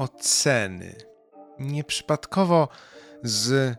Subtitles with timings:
[0.00, 0.94] oceny.
[1.58, 2.68] Nieprzypadkowo
[3.22, 3.76] z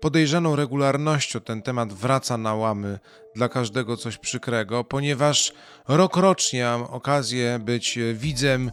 [0.00, 2.98] podejrzaną regularnością ten temat wraca na łamy
[3.36, 5.52] dla każdego coś przykrego, ponieważ
[5.88, 8.70] rokrocznie mam okazję być widzem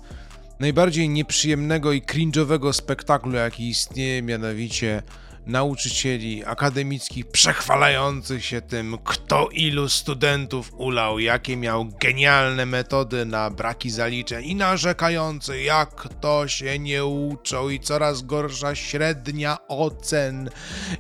[0.60, 5.04] najbardziej nieprzyjemnego i cringe'owego spektaklu, jaki istnieje, mianowicie
[5.50, 13.90] nauczycieli akademickich przechwalających się tym, kto ilu studentów ulał, jakie miał genialne metody na braki
[13.90, 20.50] zaliczeń i narzekający, jak to się nie uczą i coraz gorsza średnia ocen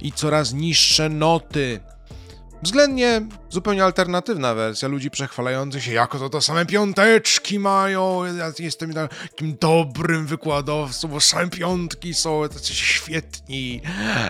[0.02, 1.80] i coraz niższe noty.
[2.62, 8.94] Względnie zupełnie alternatywna wersja ludzi przechwalających się, jako to to same piąteczki mają, ja jestem
[8.94, 13.81] takim dobrym wykładowcą, bo same piątki są tacy świetni.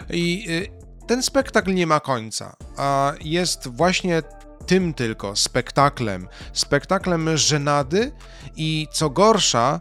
[0.09, 4.21] I y, ten spektakl nie ma końca, a jest właśnie
[4.65, 8.11] tym tylko spektaklem, spektaklem żenady
[8.55, 9.79] i co gorsza,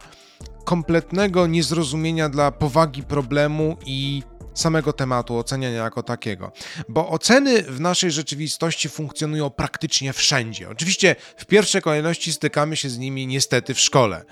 [0.65, 6.51] kompletnego niezrozumienia dla powagi problemu i samego tematu oceniania jako takiego.
[6.89, 10.69] Bo oceny w naszej rzeczywistości funkcjonują praktycznie wszędzie.
[10.69, 14.25] Oczywiście w pierwszej kolejności stykamy się z nimi niestety w szkole.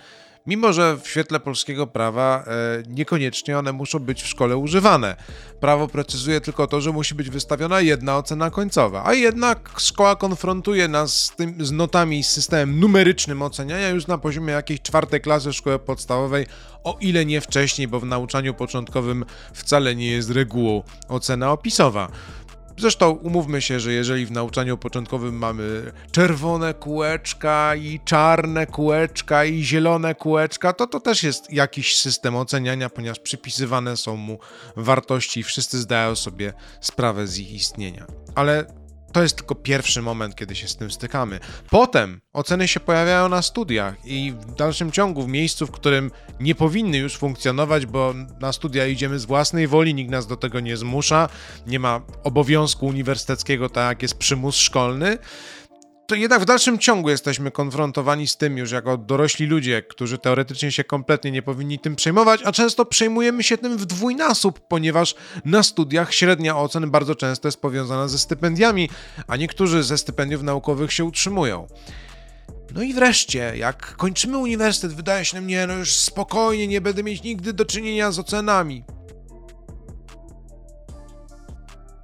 [0.48, 5.16] Mimo, że w świetle polskiego prawa e, niekoniecznie one muszą być w szkole używane.
[5.60, 10.88] Prawo precyzuje tylko to, że musi być wystawiona jedna ocena końcowa, a jednak szkoła konfrontuje
[10.88, 15.54] nas z, tym, z notami z systemem numerycznym oceniania już na poziomie jakiejś czwartej klasy
[15.54, 16.46] szkoły podstawowej,
[16.84, 22.10] o ile nie wcześniej, bo w nauczaniu początkowym wcale nie jest regułą ocena opisowa.
[22.80, 29.64] Zresztą umówmy się, że jeżeli w nauczaniu początkowym mamy czerwone kółeczka i czarne kółeczka i
[29.64, 34.40] zielone kółeczka, to to też jest jakiś system oceniania, ponieważ przypisywane są mu
[34.76, 38.06] wartości i wszyscy zdają sobie sprawę z ich istnienia.
[38.36, 38.66] Ale
[39.12, 41.40] to jest tylko pierwszy moment, kiedy się z tym stykamy.
[41.70, 46.56] Potem oceny się pojawiają na studiach i w dalszym ciągu w miejscu, w którym nie
[46.56, 50.78] powinny już funkcjonować, bo na studia idziemy z własnej woli, nikt nas do tego nie
[50.78, 51.30] zmusza,
[51.68, 55.18] nie ma obowiązku uniwersyteckiego, tak jak jest przymus szkolny
[56.08, 60.72] to jednak w dalszym ciągu jesteśmy konfrontowani z tym już jako dorośli ludzie, którzy teoretycznie
[60.72, 65.64] się kompletnie nie powinni tym przejmować, a często przejmujemy się tym w dwójnasób, ponieważ na
[65.64, 68.90] studiach średnia ocen bardzo często jest powiązana ze stypendiami,
[69.28, 71.68] a niektórzy ze stypendiów naukowych się utrzymują.
[72.76, 77.04] No i wreszcie, jak kończymy uniwersytet, wydaje się nam, nie, no już spokojnie, nie będę
[77.04, 78.84] mieć nigdy do czynienia z ocenami.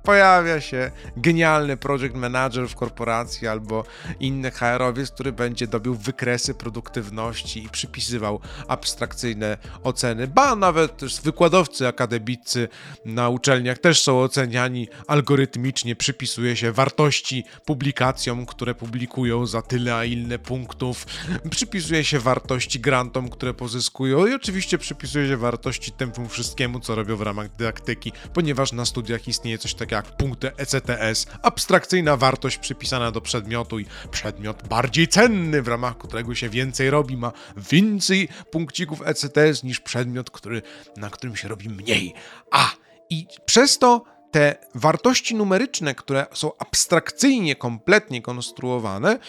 [0.03, 3.83] Pojawia się genialny project manager w korporacji albo
[4.19, 11.87] inny HR-owiec, który będzie dobił wykresy produktywności i przypisywał abstrakcyjne oceny, ba nawet też wykładowcy
[11.87, 12.67] akademicy
[13.05, 14.87] na uczelniach też są oceniani.
[15.07, 21.05] Algorytmicznie, przypisuje się wartości publikacjom, które publikują za tyle a inne punktów,
[21.49, 24.27] przypisuje się wartości grantom, które pozyskują.
[24.27, 29.27] I oczywiście przypisuje się wartości temu wszystkiemu, co robią w ramach dydaktyki, ponieważ na studiach
[29.27, 35.61] istnieje coś takiego jak punkty ECTS, abstrakcyjna wartość przypisana do przedmiotu i przedmiot bardziej cenny,
[35.61, 40.61] w ramach którego się więcej robi, ma więcej punkcików ECTS niż przedmiot, który,
[40.97, 42.13] na którym się robi mniej.
[42.51, 42.71] A,
[43.09, 49.19] i przez to te wartości numeryczne, które są abstrakcyjnie, kompletnie konstruowane,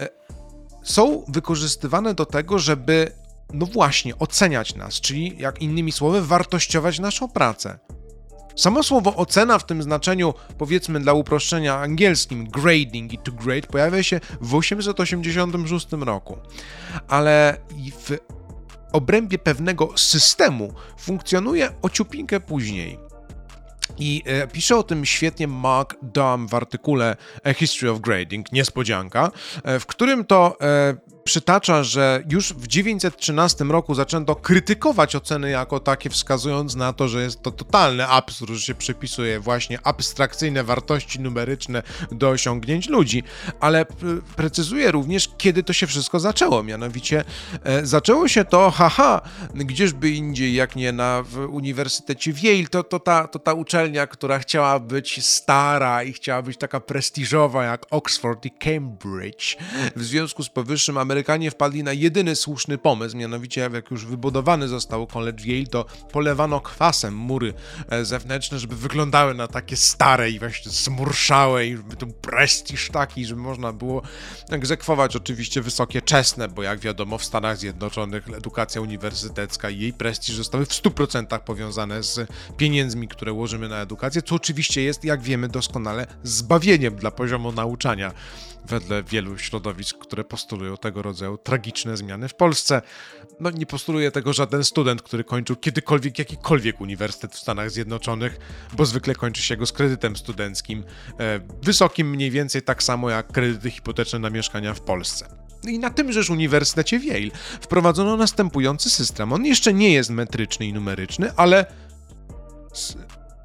[0.00, 0.08] e,
[0.82, 3.12] są wykorzystywane do tego, żeby
[3.52, 7.78] no właśnie, oceniać nas, czyli jak innymi słowy, wartościować naszą pracę.
[8.58, 14.02] Samo słowo ocena w tym znaczeniu, powiedzmy dla uproszczenia angielskim, grading i to grade, pojawia
[14.02, 16.38] się w 886 roku.
[17.08, 17.56] Ale
[17.98, 18.16] w
[18.92, 22.98] obrębie pewnego systemu funkcjonuje ociupinkę później.
[23.98, 29.30] I e, pisze o tym świetnie Mark Dahm w artykule A History of Grading, niespodzianka,
[29.64, 30.94] e, w którym to e,
[31.28, 37.22] przytacza, że już w 913 roku zaczęto krytykować oceny jako takie, wskazując na to, że
[37.22, 43.22] jest to totalny absurd, że się przypisuje właśnie abstrakcyjne wartości numeryczne do osiągnięć ludzi,
[43.60, 43.86] ale
[44.36, 46.62] precyzuje również, kiedy to się wszystko zaczęło.
[46.62, 47.24] Mianowicie
[47.64, 49.20] e, zaczęło się to, haha,
[49.54, 54.38] gdzieżby indziej, jak nie na w Uniwersytecie Yale, to, to, ta, to ta uczelnia, która
[54.38, 59.56] chciała być stara i chciała być taka prestiżowa jak Oxford i Cambridge.
[59.96, 64.68] W związku z powyższym Amerykanie Amerykanie wpadli na jedyny słuszny pomysł, mianowicie jak już wybudowany
[64.68, 67.54] został College Yale, to polewano kwasem mury
[67.88, 73.26] e, zewnętrzne, żeby wyglądały na takie stare i właśnie zmurszałe i żeby był prestiż taki,
[73.26, 74.02] żeby można było
[74.50, 75.16] egzekwować.
[75.16, 80.66] Oczywiście wysokie czesne, bo jak wiadomo w Stanach Zjednoczonych edukacja uniwersytecka i jej prestiż zostały
[80.66, 86.06] w 100% powiązane z pieniędzmi, które łożymy na edukację, co oczywiście jest, jak wiemy doskonale,
[86.22, 88.12] zbawieniem dla poziomu nauczania
[88.68, 92.82] wedle wielu środowisk, które postulują tego rodzaju tragiczne zmiany w Polsce.
[93.40, 98.38] No nie postuluje tego żaden student, który kończył kiedykolwiek jakikolwiek uniwersytet w Stanach Zjednoczonych,
[98.76, 100.84] bo zwykle kończy się go z kredytem studenckim,
[101.20, 105.28] e, wysokim mniej więcej tak samo jak kredyty hipoteczne na mieszkania w Polsce.
[105.68, 107.30] I na tymżeż Uniwersytecie Yale
[107.60, 109.32] wprowadzono następujący system.
[109.32, 111.66] On jeszcze nie jest metryczny i numeryczny, ale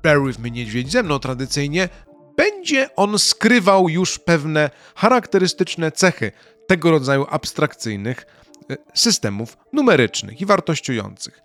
[0.03, 1.89] bear with me niedźwiedź ze mną tradycyjnie,
[2.37, 6.31] będzie on skrywał już pewne charakterystyczne cechy
[6.67, 8.25] tego rodzaju abstrakcyjnych
[8.69, 11.41] e, systemów numerycznych i wartościujących.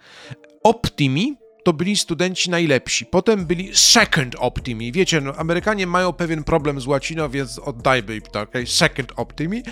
[0.62, 1.37] Optimi
[1.69, 3.06] to byli studenci najlepsi.
[3.06, 4.93] Potem byli second optimi.
[4.93, 8.67] Wiecie, no, Amerykanie mają pewien problem z łacino, więc oddajmy im to, okay?
[8.67, 9.62] Second optimi.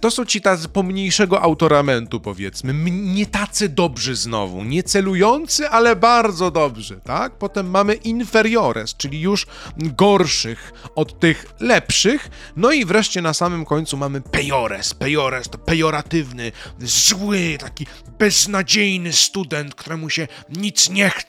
[0.00, 2.74] To są ci tacy pomniejszego autoramentu, powiedzmy.
[2.90, 4.64] Nie tacy dobrzy znowu.
[4.64, 7.38] Nie celujący, ale bardzo dobrzy, tak?
[7.38, 9.46] Potem mamy inferiores, czyli już
[9.76, 12.30] gorszych od tych lepszych.
[12.56, 14.94] No i wreszcie na samym końcu mamy pejores.
[14.94, 17.86] Pejores to pejoratywny, zły, taki
[18.18, 21.23] beznadziejny student, któremu się nic nie chce.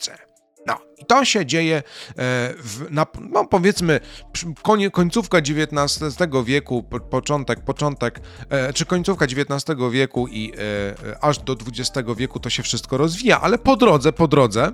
[0.67, 1.83] No, i to się dzieje e,
[2.57, 3.99] w, na, no powiedzmy,
[4.91, 10.53] końcówka XIX wieku, początek, początek, e, czy końcówka XIX wieku i
[11.07, 14.71] e, aż do XX wieku to się wszystko rozwija, ale po drodze, po drodze,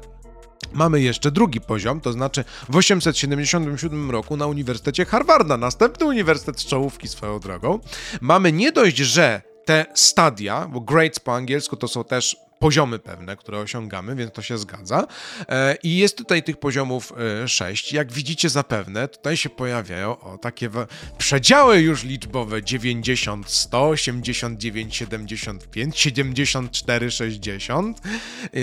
[0.74, 6.66] Mamy jeszcze drugi poziom, to znaczy w 877 roku na Uniwersytecie Harvarda, następny uniwersytet z
[6.66, 7.80] czołówki swoją drogą,
[8.22, 13.36] mamy nie dość, że te stadia, bo grades po angielsku to są też poziomy pewne,
[13.36, 15.08] które osiągamy, więc to się zgadza.
[15.50, 17.14] E, I jest tutaj tych poziomów
[17.44, 17.94] e, sześć.
[17.94, 20.70] Jak widzicie zapewne, tutaj się pojawiają o, takie
[21.18, 28.02] przedziały już liczbowe 90, 100, 89, 75, 74, 60.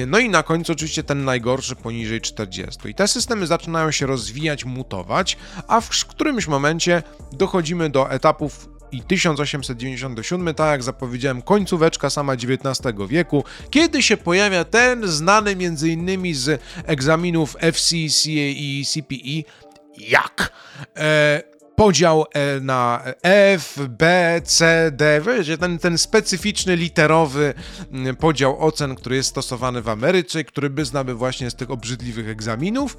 [0.06, 2.88] No i na końcu oczywiście ten najgorszy poniżej 40.
[2.88, 5.36] I te systemy zaczynają się rozwijać, mutować,
[5.68, 7.02] a w którymś momencie
[7.32, 14.64] dochodzimy do etapów i 1897, tak jak zapowiedziałem, końcóweczka sama XIX wieku, kiedy się pojawia
[14.64, 15.56] ten znany
[15.86, 19.52] innymi z egzaminów FC, CA i CPE,
[19.98, 20.52] jak?
[20.96, 21.42] E,
[21.78, 27.54] podział e, na F, B, C, D, wiecie, ten, ten specyficzny literowy
[27.92, 32.28] mm, podział ocen, który jest stosowany w Ameryce, który by znamy właśnie z tych obrzydliwych
[32.28, 32.96] egzaminów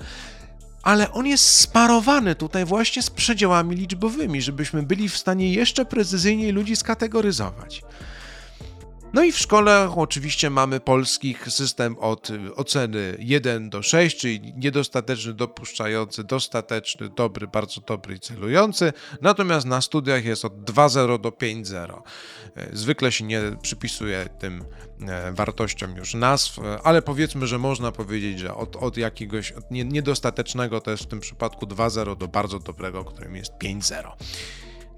[0.83, 6.51] ale on jest sparowany tutaj właśnie z przedziałami liczbowymi, żebyśmy byli w stanie jeszcze precyzyjniej
[6.51, 7.81] ludzi skategoryzować.
[9.13, 15.33] No i w szkole oczywiście mamy polskich system od oceny 1 do 6, czyli niedostateczny,
[15.33, 18.93] dopuszczający, dostateczny, dobry, bardzo dobry i celujący.
[19.21, 22.01] Natomiast na studiach jest od 2.0 do 5.0.
[22.55, 24.65] E, zwykle się nie przypisuje tym
[25.07, 29.71] e, wartościom już nazw, e, ale powiedzmy, że można powiedzieć, że od, od jakiegoś od
[29.71, 34.11] niedostatecznego to jest w tym przypadku 2.0 do bardzo dobrego, którym jest 5.0.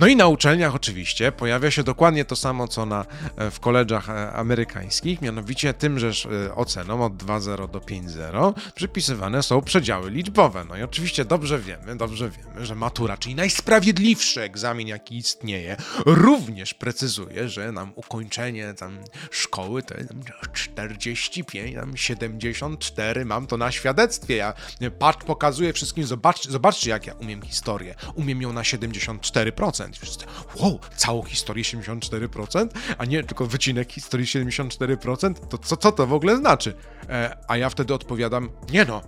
[0.01, 3.05] No i na uczelniach oczywiście pojawia się dokładnie to samo, co na,
[3.37, 6.11] e, w koledżach e, amerykańskich, mianowicie tymże
[6.47, 10.65] e, ocenom od 2.0 do 5.0 przypisywane są przedziały liczbowe.
[10.69, 16.73] No i oczywiście dobrze wiemy, dobrze wiemy, że matura, czyli najsprawiedliwszy egzamin, jaki istnieje, również
[16.73, 18.97] precyzuje, że nam ukończenie tam
[19.31, 20.13] szkoły to jest
[20.53, 24.35] 45, tam 74, mam to na świadectwie.
[24.35, 24.53] Ja
[24.99, 27.95] patrz, pokazuję wszystkim, zobaczcie, zobaczcie jak ja umiem historię.
[28.15, 29.90] Umiem ją na 74%.
[29.99, 32.67] Wszyscy, wow, całą historię 74%,
[32.97, 36.73] a nie tylko wycinek historii 74%, to co, co to w ogóle znaczy?
[37.09, 39.01] E, a ja wtedy odpowiadam, nie no,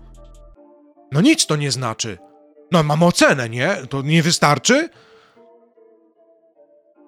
[1.12, 2.17] no nic to nie znaczy.
[2.72, 3.77] No mam ocenę, nie?
[3.89, 4.89] To nie wystarczy?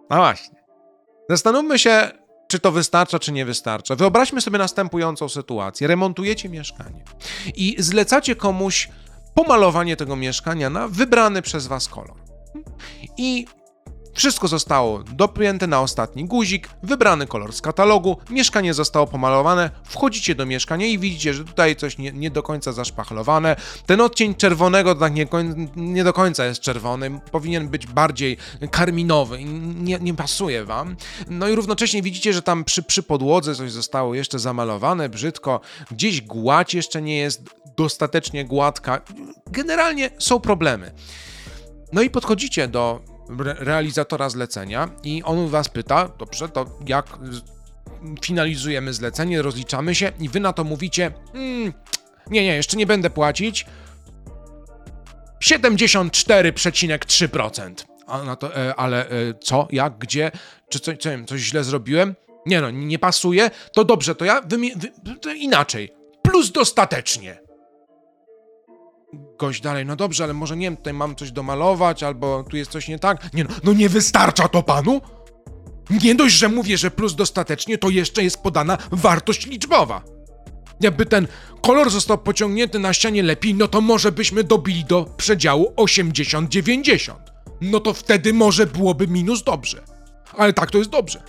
[0.09, 0.65] No właśnie.
[1.29, 2.11] Zastanówmy się,
[2.47, 3.95] czy to wystarcza, czy nie wystarcza.
[3.95, 5.87] Wyobraźmy sobie następującą sytuację.
[5.87, 7.03] Remontujecie mieszkanie
[7.55, 8.89] i zlecacie komuś
[9.35, 12.17] pomalowanie tego mieszkania na wybrany przez was kolor.
[13.17, 13.45] I
[14.15, 20.45] wszystko zostało dopięte na ostatni guzik, wybrany kolor z katalogu, mieszkanie zostało pomalowane, wchodzicie do
[20.45, 23.55] mieszkania i widzicie, że tutaj coś nie, nie do końca zaszpachlowane.
[23.85, 25.27] Ten odcień czerwonego tak nie,
[25.75, 28.37] nie, do końca jest czerwony, powinien być bardziej
[28.71, 30.95] karminowy, nie, nie pasuje wam.
[31.29, 36.21] No i równocześnie widzicie, że tam przy, przy podłodze coś zostało jeszcze zamalowane brzydko, gdzieś
[36.21, 37.41] gładź jeszcze nie jest
[37.77, 39.01] dostatecznie gładka.
[39.47, 40.91] Generalnie są problemy.
[41.93, 47.19] No i podchodzicie do realizatora zlecenia i on was pyta, dobrze, to jak
[48.21, 51.73] finalizujemy zlecenie, rozliczamy się i wy na to mówicie, mm,
[52.29, 53.65] nie, nie, jeszcze nie będę płacić,
[55.43, 57.73] 74,3%.
[58.07, 59.11] A e, ale e,
[59.43, 60.31] co, jak, gdzie,
[60.69, 62.15] czy co, co, coś źle zrobiłem?
[62.45, 64.57] Nie no, nie pasuje, to dobrze, to ja wy,
[65.21, 67.44] to inaczej, plus dostatecznie
[69.37, 72.71] gość dalej, no dobrze, ale może nie wiem, tutaj mam coś domalować, albo tu jest
[72.71, 73.33] coś nie tak.
[73.33, 75.01] Nie no, no nie wystarcza to panu?
[76.03, 80.03] Nie dość, że mówię, że plus dostatecznie, to jeszcze jest podana wartość liczbowa.
[80.81, 81.27] Jakby ten
[81.61, 87.13] kolor został pociągnięty na ścianie lepiej, no to może byśmy dobili do przedziału 80-90.
[87.61, 89.83] No to wtedy może byłoby minus dobrze.
[90.37, 91.23] Ale tak to jest dobrze.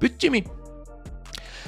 [0.00, 0.44] Powiedzcie mi,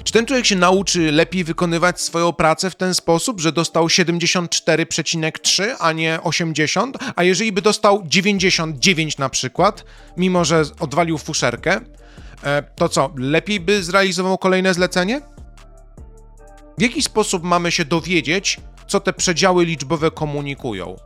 [0.06, 5.64] czy ten człowiek się nauczy lepiej wykonywać swoją pracę w ten sposób, że dostał 74,3,
[5.78, 6.98] a nie 80?
[7.16, 9.84] A jeżeli by dostał 99 na przykład,
[10.16, 11.80] mimo że odwalił fuszerkę,
[12.44, 15.20] e, to co, lepiej by zrealizował kolejne zlecenie?
[16.78, 20.96] W jaki sposób mamy się dowiedzieć, co te przedziały liczbowe komunikują?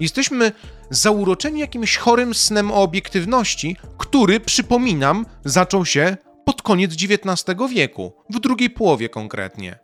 [0.00, 0.52] Jesteśmy
[0.90, 8.40] zauroczeni jakimś chorym snem o obiektywności, który, przypominam, zaczął się pod koniec XIX wieku, w
[8.40, 9.78] drugiej połowie konkretnie.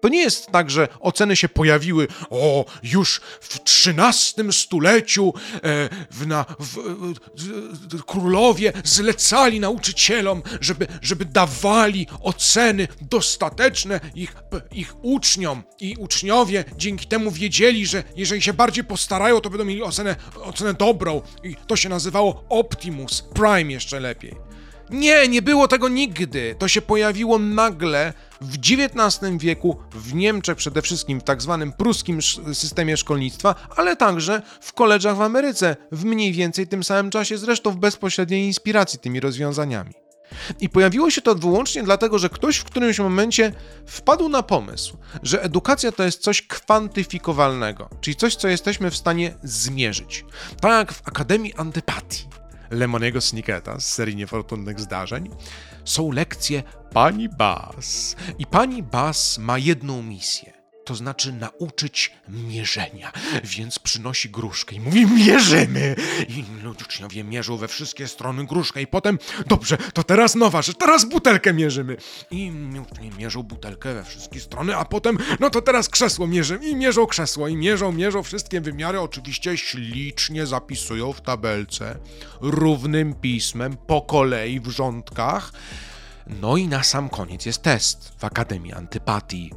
[0.00, 5.60] To nie jest tak, że oceny się pojawiły, o, już w XIII stuleciu e,
[6.10, 6.76] w, na, w,
[7.96, 14.34] w, królowie zlecali nauczycielom, żeby, żeby dawali oceny dostateczne ich,
[14.72, 19.82] ich uczniom i uczniowie dzięki temu wiedzieli, że jeżeli się bardziej postarają, to będą mieli
[19.82, 24.49] ocenę, ocenę dobrą i to się nazywało Optimus Prime jeszcze lepiej.
[24.90, 26.54] Nie, nie było tego nigdy.
[26.58, 32.22] To się pojawiło nagle w XIX wieku w Niemczech, przede wszystkim w tak zwanym pruskim
[32.52, 37.70] systemie szkolnictwa, ale także w koleżach w Ameryce w mniej więcej tym samym czasie, zresztą
[37.70, 39.94] w bezpośredniej inspiracji tymi rozwiązaniami.
[40.60, 43.52] I pojawiło się to wyłącznie dlatego, że ktoś w którymś momencie
[43.86, 49.34] wpadł na pomysł, że edukacja to jest coś kwantyfikowalnego, czyli coś, co jesteśmy w stanie
[49.42, 50.24] zmierzyć.
[50.60, 52.39] Tak jak w Akademii Antypatii
[52.70, 55.30] Lemoniego Snicketa z serii niefortunnych zdarzeń,
[55.84, 56.62] są lekcje
[56.92, 58.16] pani Bass.
[58.38, 63.12] I pani Bass ma jedną misję to znaczy nauczyć mierzenia.
[63.44, 65.96] Więc przynosi gruszkę i mówi mierzymy!
[66.28, 66.44] I
[66.90, 71.52] uczniowie mierzą we wszystkie strony gruszkę i potem, dobrze, to teraz nowa rzecz, teraz butelkę
[71.52, 71.96] mierzymy.
[72.30, 72.52] I
[73.18, 77.48] mierzą butelkę we wszystkie strony, a potem, no to teraz krzesło mierzymy i mierzą krzesło
[77.48, 81.98] i mierzą, mierzą wszystkie wymiary, oczywiście ślicznie zapisują w tabelce,
[82.40, 85.52] równym pismem, po kolei w rządkach.
[86.26, 89.50] No i na sam koniec jest test w Akademii Antypatii.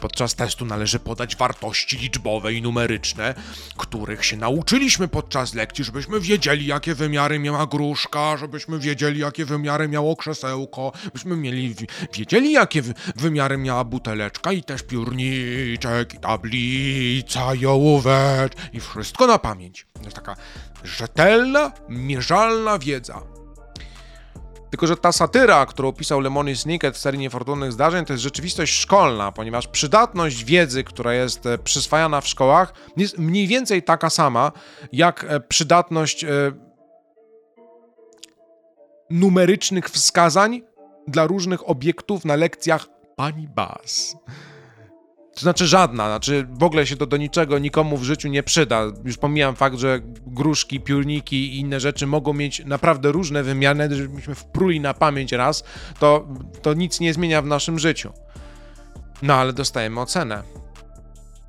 [0.00, 3.34] Podczas testu należy podać wartości liczbowe i numeryczne,
[3.76, 9.88] których się nauczyliśmy podczas lekcji, żebyśmy wiedzieli, jakie wymiary miała gruszka, żebyśmy wiedzieli, jakie wymiary
[9.88, 11.74] miało krzesełko, byśmy mieli
[12.12, 12.82] wiedzieli, jakie
[13.16, 19.86] wymiary miała buteleczka i też piórniczek, i tablica, i ołówek, i wszystko na pamięć.
[19.92, 20.36] To jest taka
[20.84, 23.33] rzetelna, mierzalna wiedza.
[24.74, 28.72] Tylko, że ta satyra, którą pisał Lemony Snicket w serii niefortunnych zdarzeń, to jest rzeczywistość
[28.72, 34.52] szkolna, ponieważ przydatność wiedzy, która jest e, przyswajana w szkołach, jest mniej więcej taka sama,
[34.92, 36.28] jak e, przydatność e,
[39.10, 40.62] numerycznych wskazań
[41.08, 44.16] dla różnych obiektów na lekcjach pani Bas.
[45.34, 48.82] To znaczy żadna, znaczy w ogóle się to do niczego nikomu w życiu nie przyda.
[49.04, 54.34] Już pomijam fakt, że gruszki, piórniki i inne rzeczy mogą mieć naprawdę różne wymiary, żebyśmy
[54.34, 55.64] wpruli na pamięć raz,
[55.98, 56.28] to,
[56.62, 58.12] to nic nie zmienia w naszym życiu.
[59.22, 60.42] No ale dostajemy ocenę.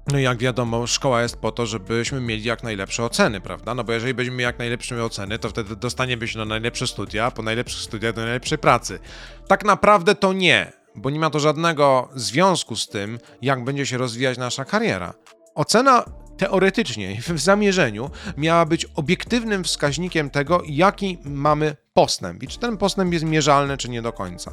[0.07, 3.75] No i jak wiadomo, szkoła jest po to, żebyśmy mieli jak najlepsze oceny, prawda?
[3.75, 7.31] No bo jeżeli będziemy mieli jak najlepsze oceny, to wtedy dostaniemy się na najlepsze studia,
[7.31, 8.99] po najlepszych studiach do najlepszej pracy.
[9.47, 13.97] Tak naprawdę to nie bo nie ma to żadnego związku z tym, jak będzie się
[13.97, 15.13] rozwijać nasza kariera.
[15.55, 16.03] Ocena
[16.37, 23.13] teoretycznie w zamierzeniu miała być obiektywnym wskaźnikiem tego, jaki mamy postęp i czy ten postęp
[23.13, 24.51] jest mierzalny, czy nie do końca.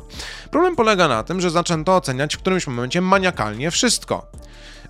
[0.50, 4.26] Problem polega na tym, że zaczęto oceniać w którymś momencie maniakalnie wszystko.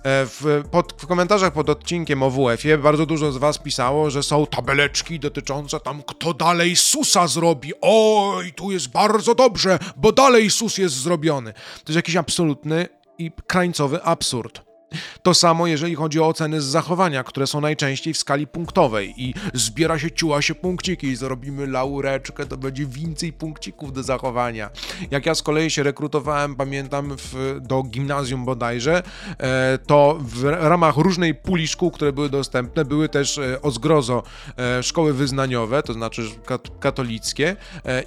[0.03, 4.23] E, w, pod, w komentarzach pod odcinkiem o WF-ie bardzo dużo z Was pisało, że
[4.23, 7.73] są tabeleczki dotyczące tam, kto dalej Susa zrobi.
[7.81, 11.53] Oj, tu jest bardzo dobrze, bo dalej Sus jest zrobiony.
[11.53, 14.72] To jest jakiś absolutny i krańcowy absurd.
[15.21, 19.33] To samo jeżeli chodzi o oceny z zachowania, które są najczęściej w skali punktowej i
[19.53, 21.07] zbiera się, ciuła się punkciki.
[21.07, 24.69] I zrobimy laureczkę, to będzie więcej punkcików do zachowania.
[25.11, 29.03] Jak ja z kolei się rekrutowałem, pamiętam, w, do gimnazjum bodajże,
[29.37, 34.23] e, to w ramach różnej puli szkół, które były dostępne, były też e, o zgrozo
[34.57, 37.55] e, szkoły wyznaniowe, to znaczy kat katolickie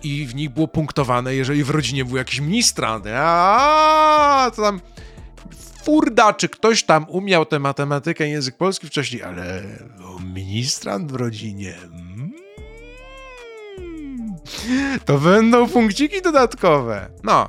[0.02, 4.80] i w nich było punktowane, jeżeli w rodzinie był jakiś ministrant, a to tam
[5.86, 9.62] furda, czy ktoś tam umiał tę matematykę i język polski wcześniej, ale
[10.34, 11.74] ministrant w rodzinie.
[11.84, 12.32] Mm.
[15.04, 17.08] To będą punkciki dodatkowe.
[17.24, 17.48] No.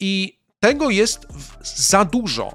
[0.00, 1.26] I tego jest
[1.62, 2.52] za dużo.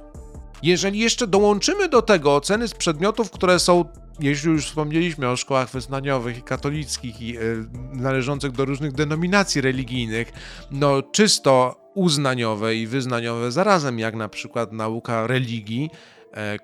[0.63, 3.86] Jeżeli jeszcze dołączymy do tego oceny z przedmiotów, które są
[4.19, 10.33] jeśli już wspomnieliśmy o szkołach wyznaniowych i katolickich i y, należących do różnych denominacji religijnych,
[10.72, 15.89] no czysto uznaniowe i wyznaniowe zarazem, jak na przykład nauka religii,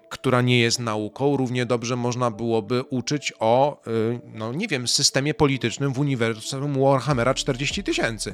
[0.09, 3.91] która nie jest nauką, równie dobrze można byłoby uczyć o, e,
[4.33, 8.33] no nie wiem, systemie politycznym w uniwersum Warhammera 40 tysięcy.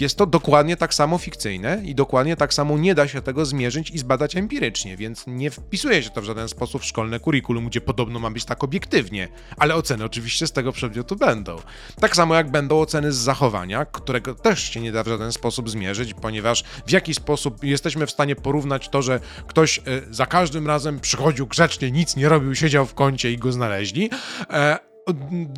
[0.00, 3.90] Jest to dokładnie tak samo fikcyjne i dokładnie tak samo nie da się tego zmierzyć
[3.90, 7.80] i zbadać empirycznie, więc nie wpisuje się to w żaden sposób w szkolne kurikulum, gdzie
[7.80, 11.56] podobno ma być tak obiektywnie, ale oceny oczywiście z tego przedmiotu będą.
[12.00, 15.70] Tak samo jak będą oceny z zachowania, którego też się nie da w żaden sposób
[15.70, 20.45] zmierzyć, ponieważ w jaki sposób jesteśmy w stanie porównać to, że ktoś e, za każdym
[20.46, 24.10] każdym razem przychodził grzecznie, nic nie robił, siedział w kącie i go znaleźli.
[24.50, 24.78] E,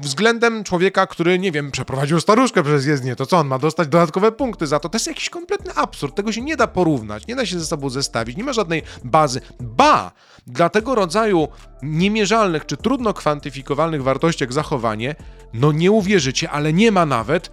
[0.02, 4.32] względem człowieka, który, nie wiem, przeprowadził staruszkę przez jezdnię, to co on ma dostać dodatkowe
[4.32, 4.88] punkty za to?
[4.88, 6.14] To jest jakiś kompletny absurd.
[6.14, 9.40] Tego się nie da porównać, nie da się ze sobą zestawić, nie ma żadnej bazy.
[9.60, 10.12] Ba!
[10.46, 11.48] Dla tego rodzaju
[11.82, 15.14] niemierzalnych czy trudno kwantyfikowalnych wartości jak zachowanie,
[15.52, 17.50] no nie uwierzycie, ale nie ma nawet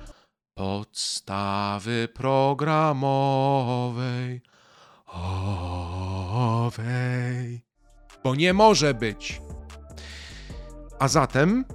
[0.53, 4.41] podstawy programowej
[6.35, 7.65] owej.
[8.23, 9.41] Bo nie może być.
[10.99, 11.65] A zatem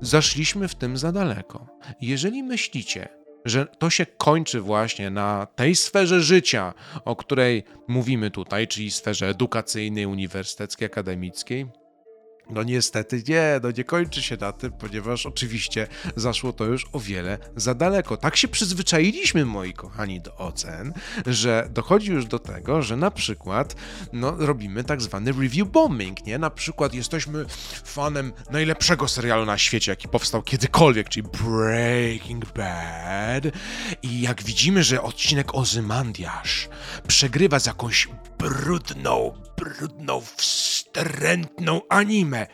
[0.00, 1.66] zaszliśmy w tym za daleko.
[2.00, 3.08] Jeżeli myślicie,
[3.44, 9.28] że to się kończy właśnie na tej sferze życia, o której mówimy tutaj, czyli sferze
[9.28, 11.66] edukacyjnej, uniwersyteckiej, akademickiej,
[12.52, 17.00] no niestety nie, no nie kończy się na tym, ponieważ oczywiście zaszło to już o
[17.00, 18.16] wiele za daleko.
[18.16, 20.92] Tak się przyzwyczailiśmy, moi kochani, do ocen,
[21.26, 23.74] że dochodzi już do tego, że na przykład
[24.12, 26.38] no, robimy tak zwany review bombing, nie?
[26.38, 27.44] Na przykład jesteśmy
[27.84, 33.44] fanem najlepszego serialu na świecie, jaki powstał kiedykolwiek, czyli Breaking Bad
[34.02, 36.68] i jak widzimy, że odcinek Ozymandiasz
[37.06, 40.22] przegrywa z jakąś brudną, brudną,
[40.92, 42.46] wstrętną anime.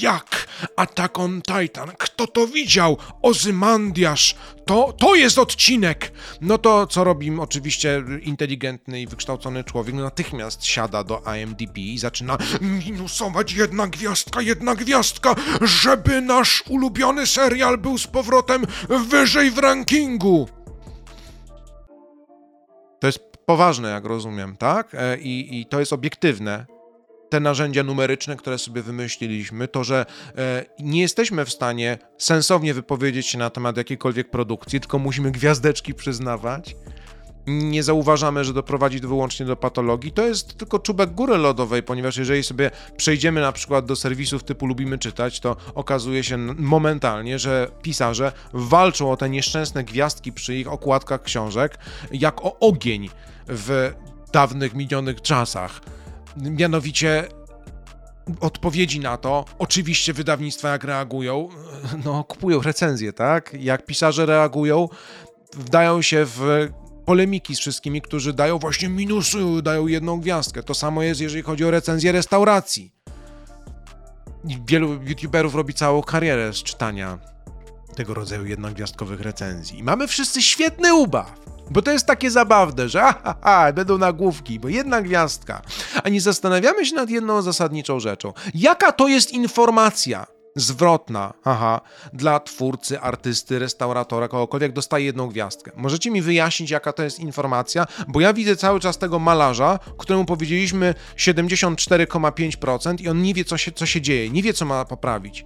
[0.00, 0.46] Jak?
[0.76, 1.90] Attack on Titan.
[1.98, 2.96] Kto to widział?
[3.22, 4.34] Ozymandiasz.
[4.66, 6.12] To, to jest odcinek!
[6.40, 7.42] No to co robimy?
[7.42, 12.38] Oczywiście inteligentny i wykształcony człowiek natychmiast siada do IMDb i zaczyna
[12.86, 18.66] minusować jedna gwiazdka, jedna gwiazdka, żeby nasz ulubiony serial był z powrotem
[19.08, 20.48] wyżej w rankingu.
[23.00, 24.94] To jest poważne, jak rozumiem, tak?
[24.94, 26.66] E, I, i to jest obiektywne.
[27.32, 30.06] Te narzędzia numeryczne, które sobie wymyśliliśmy, to, że
[30.38, 35.94] e, nie jesteśmy w stanie sensownie wypowiedzieć się na temat jakiejkolwiek produkcji, tylko musimy gwiazdeczki
[35.94, 36.76] przyznawać
[37.46, 42.16] nie zauważamy, że doprowadzi to wyłącznie do patologii, to jest tylko czubek góry lodowej, ponieważ
[42.16, 47.68] jeżeli sobie przejdziemy na przykład do serwisów typu lubimy czytać, to okazuje się momentalnie, że
[47.82, 51.78] pisarze walczą o te nieszczęsne gwiazdki przy ich okładkach książek
[52.12, 53.08] jak o ogień
[53.48, 53.92] w
[54.32, 55.80] dawnych, minionych czasach.
[56.36, 57.28] Mianowicie
[58.40, 61.48] odpowiedzi na to, oczywiście wydawnictwa jak reagują,
[62.04, 63.54] no kupują recenzje, tak?
[63.60, 64.88] Jak pisarze reagują,
[65.56, 66.68] wdają się w
[67.04, 70.62] polemiki z wszystkimi, którzy dają właśnie minusy, dają jedną gwiazdkę.
[70.62, 72.92] To samo jest, jeżeli chodzi o recenzję restauracji.
[74.66, 77.18] Wielu youtuberów robi całą karierę z czytania
[77.96, 79.78] tego rodzaju jednogwiazdkowych recenzji.
[79.78, 81.32] I mamy wszyscy świetny ubaw.
[81.72, 85.62] Bo to jest takie zabawne, że aha, aha, będą nagłówki, bo jedna gwiazdka.
[86.04, 88.32] A nie zastanawiamy się nad jedną zasadniczą rzeczą.
[88.54, 90.26] Jaka to jest informacja?
[90.56, 91.80] zwrotna, aha,
[92.12, 95.70] dla twórcy, artysty, restauratora, kogokolwiek dostaje jedną gwiazdkę.
[95.76, 97.86] Możecie mi wyjaśnić, jaka to jest informacja?
[98.08, 103.58] Bo ja widzę cały czas tego malarza, któremu powiedzieliśmy 74,5% i on nie wie, co
[103.58, 105.44] się, co się dzieje, nie wie, co ma poprawić.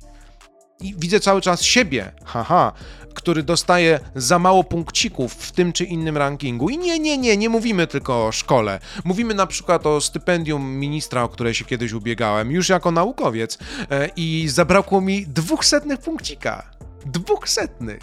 [0.81, 2.73] I widzę cały czas siebie, haha,
[3.15, 6.71] który dostaje za mało punkcików w tym czy innym rankingu.
[6.71, 8.81] I nie, nie, nie, nie mówimy tylko o szkole.
[9.05, 13.59] Mówimy na przykład o stypendium ministra, o które się kiedyś ubiegałem, już jako naukowiec
[13.91, 16.71] e, i zabrakło mi dwuchsetnych punkcika.
[17.07, 18.01] Dwuchsetnych.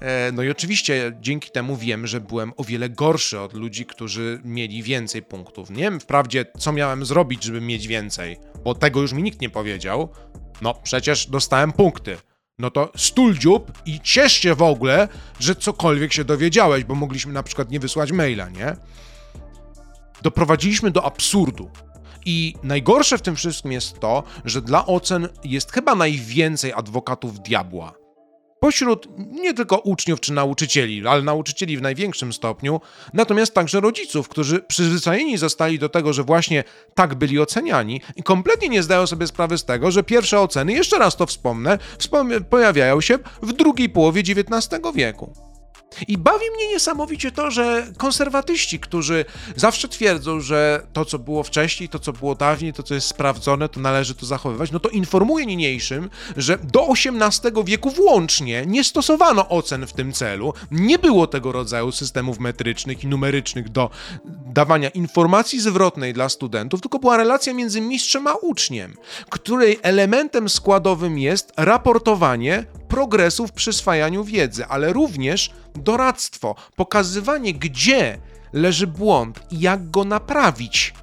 [0.00, 4.40] E, no i oczywiście dzięki temu wiem, że byłem o wiele gorszy od ludzi, którzy
[4.44, 5.70] mieli więcej punktów.
[5.70, 9.50] Nie wiem wprawdzie, co miałem zrobić, żeby mieć więcej, bo tego już mi nikt nie
[9.50, 10.08] powiedział.
[10.62, 12.16] No, przecież dostałem punkty
[12.60, 15.08] no to stul dziób i ciesz się w ogóle,
[15.40, 18.76] że cokolwiek się dowiedziałeś, bo mogliśmy na przykład nie wysłać maila, nie?
[20.22, 21.70] Doprowadziliśmy do absurdu.
[22.26, 27.99] I najgorsze w tym wszystkim jest to, że dla ocen jest chyba najwięcej adwokatów diabła
[28.60, 32.80] pośród nie tylko uczniów czy nauczycieli, ale nauczycieli w największym stopniu,
[33.12, 38.68] natomiast także rodziców, którzy przyzwyczajeni zostali do tego, że właśnie tak byli oceniani i kompletnie
[38.68, 43.00] nie zdają sobie sprawy z tego, że pierwsze oceny, jeszcze raz to wspomnę, wspom pojawiają
[43.00, 45.49] się w drugiej połowie XIX wieku.
[46.08, 49.24] I bawi mnie niesamowicie to, że konserwatyści, którzy
[49.56, 53.68] zawsze twierdzą, że to, co było wcześniej, to, co było dawniej, to, co jest sprawdzone,
[53.68, 59.48] to należy to zachowywać, no to informuję niniejszym, że do XVIII wieku włącznie nie stosowano
[59.48, 63.90] ocen w tym celu, nie było tego rodzaju systemów metrycznych i numerycznych do
[64.46, 68.96] dawania informacji zwrotnej dla studentów, tylko była relacja między mistrzem a uczniem,
[69.30, 78.18] której elementem składowym jest raportowanie progresu w przyswajaniu wiedzy, ale również doradztwo, pokazywanie, gdzie
[78.52, 80.94] leży błąd i jak go naprawić.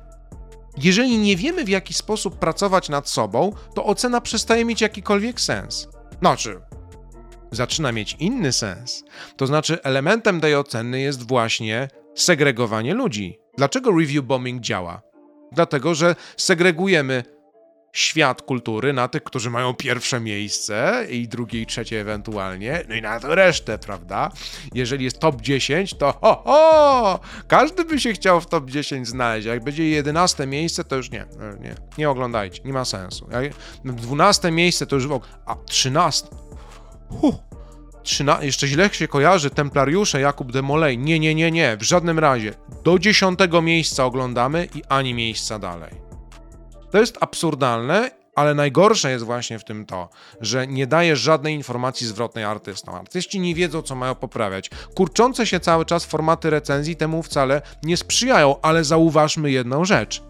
[0.78, 5.88] Jeżeli nie wiemy, w jaki sposób pracować nad sobą, to ocena przestaje mieć jakikolwiek sens.
[6.20, 6.62] Znaczy,
[7.52, 9.04] zaczyna mieć inny sens.
[9.38, 13.40] To znaczy, elementem tej oceny jest właśnie segregowanie ludzi.
[13.58, 15.02] Dlaczego review bombing działa?
[15.52, 17.24] Dlatego, że segregujemy
[17.98, 23.02] świat kultury na tych, którzy mają pierwsze miejsce i drugie i trzecie ewentualnie, no i
[23.02, 24.32] na to resztę, prawda?
[24.74, 27.20] Jeżeli jest top 10, to ho, ho!
[27.48, 29.48] Każdy by się chciał w top 10 znaleźć.
[29.48, 31.26] Jak będzie 11 miejsce, to już nie,
[31.60, 33.28] nie, nie oglądajcie, nie ma sensu.
[33.32, 33.54] Jak
[33.96, 35.08] 12 miejsce to już
[35.46, 36.28] a 13.
[37.22, 37.36] Huh.
[38.04, 38.44] Trzyna...
[38.44, 40.98] Jeszcze źle się kojarzy Templariusze Jakub de Molay.
[40.98, 42.54] Nie, nie, nie, nie, w żadnym razie.
[42.84, 46.07] Do dziesiątego miejsca oglądamy i ani miejsca dalej.
[46.92, 50.10] To jest absurdalne, ale najgorsze jest właśnie w tym to,
[50.42, 52.96] że nie daje żadnej informacji zwrotnej artystom.
[52.96, 54.70] Artyści nie wiedzą, co mają poprawiać.
[54.96, 60.24] Kurczące się cały czas formaty recenzji temu wcale nie sprzyjają, ale zauważmy jedną rzecz.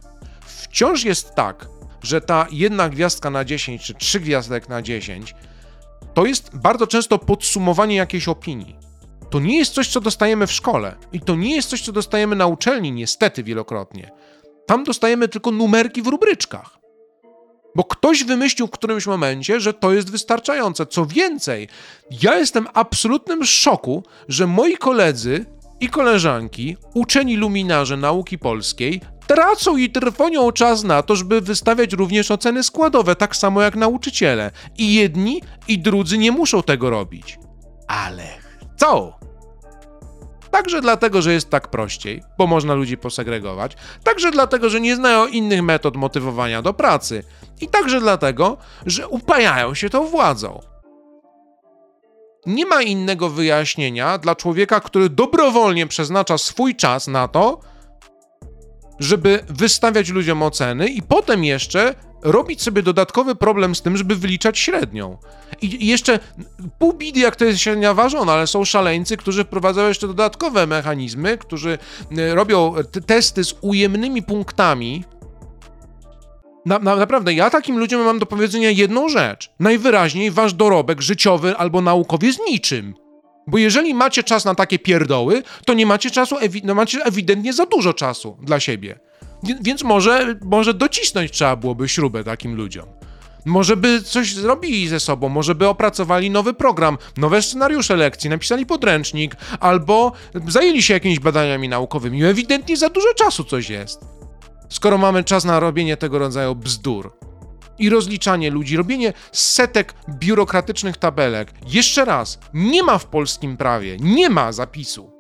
[0.45, 1.67] Wciąż jest tak,
[2.03, 5.35] że ta jedna gwiazdka na 10 czy trzy gwiazdek na 10
[6.13, 8.75] to jest bardzo często podsumowanie jakiejś opinii.
[9.29, 12.35] To nie jest coś, co dostajemy w szkole i to nie jest coś, co dostajemy
[12.35, 14.11] na uczelni, niestety wielokrotnie.
[14.67, 16.79] Tam dostajemy tylko numerki w rubryczkach.
[17.75, 20.85] Bo ktoś wymyślił w którymś momencie, że to jest wystarczające.
[20.85, 21.67] Co więcej,
[22.23, 25.45] ja jestem absolutnym szoku, że moi koledzy
[25.79, 32.31] i koleżanki, uczeni luminarze nauki polskiej, tracą i trwonią czas na to, żeby wystawiać również
[32.31, 34.51] oceny składowe, tak samo jak nauczyciele.
[34.77, 37.39] I jedni, i drudzy nie muszą tego robić.
[37.87, 38.27] Ale
[38.75, 39.13] chcą.
[40.51, 45.27] Także dlatego, że jest tak prościej, bo można ludzi posegregować, także dlatego, że nie znają
[45.27, 47.23] innych metod motywowania do pracy
[47.61, 50.61] i także dlatego, że upajają się tą władzą.
[52.45, 57.59] Nie ma innego wyjaśnienia dla człowieka, który dobrowolnie przeznacza swój czas na to,
[58.99, 64.59] żeby wystawiać ludziom oceny i potem jeszcze robić sobie dodatkowy problem z tym, żeby wyliczać
[64.59, 65.17] średnią.
[65.61, 66.19] I jeszcze
[66.79, 71.37] pół bidy, jak to jest średnia ważona, ale są szaleńcy, którzy wprowadzają jeszcze dodatkowe mechanizmy,
[71.37, 71.77] którzy
[72.17, 72.73] e, robią
[73.05, 75.03] testy z ujemnymi punktami.
[76.65, 79.51] Na, na, naprawdę, ja takim ludziom mam do powiedzenia jedną rzecz.
[79.59, 82.93] Najwyraźniej wasz dorobek życiowy albo naukowy jest niczym.
[83.47, 87.53] Bo jeżeli macie czas na takie pierdoły, to nie macie czasu, ewi- no macie ewidentnie
[87.53, 88.99] za dużo czasu dla siebie.
[89.61, 92.85] Więc może, może docisnąć trzeba byłoby śrubę takim ludziom.
[93.45, 98.65] Może by coś zrobili ze sobą, może by opracowali nowy program, nowe scenariusze lekcji, napisali
[98.65, 100.11] podręcznik, albo
[100.47, 102.25] zajęli się jakimiś badaniami naukowymi.
[102.25, 104.05] Ewidentnie za dużo czasu coś jest.
[104.69, 107.13] Skoro mamy czas na robienie tego rodzaju bzdur
[107.79, 111.53] i rozliczanie ludzi, robienie setek biurokratycznych tabelek.
[111.67, 115.16] Jeszcze raz, nie ma w polskim prawie, nie ma zapisu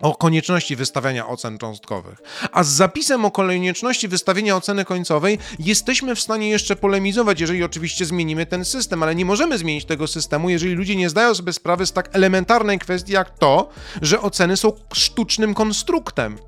[0.00, 2.18] o konieczności wystawiania ocen cząstkowych.
[2.52, 8.04] A z zapisem o konieczności wystawienia oceny końcowej jesteśmy w stanie jeszcze polemizować, jeżeli oczywiście
[8.04, 11.86] zmienimy ten system, ale nie możemy zmienić tego systemu, jeżeli ludzie nie zdają sobie sprawy
[11.86, 13.68] z tak elementarnej kwestii jak to,
[14.02, 16.38] że oceny są sztucznym konstruktem,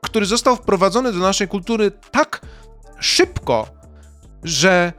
[0.00, 2.40] który został wprowadzony do naszej kultury tak
[3.00, 3.68] szybko,
[4.42, 4.92] że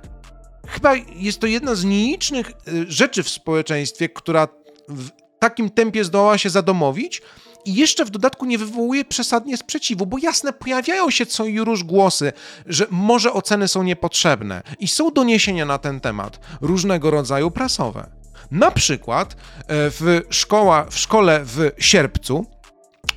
[0.67, 4.47] chyba jest to jedna z nielicznych y, rzeczy w społeczeństwie, która
[4.87, 5.09] w
[5.39, 7.21] takim tempie zdołała się zadomowić,
[7.65, 12.33] i jeszcze w dodatku nie wywołuje przesadnie sprzeciwu, bo jasne, pojawiają się co róż głosy,
[12.65, 18.09] że może oceny są niepotrzebne i są doniesienia na ten temat, różnego rodzaju prasowe.
[18.51, 19.35] Na przykład e,
[19.67, 22.45] w, szkoła, w szkole w sierpcu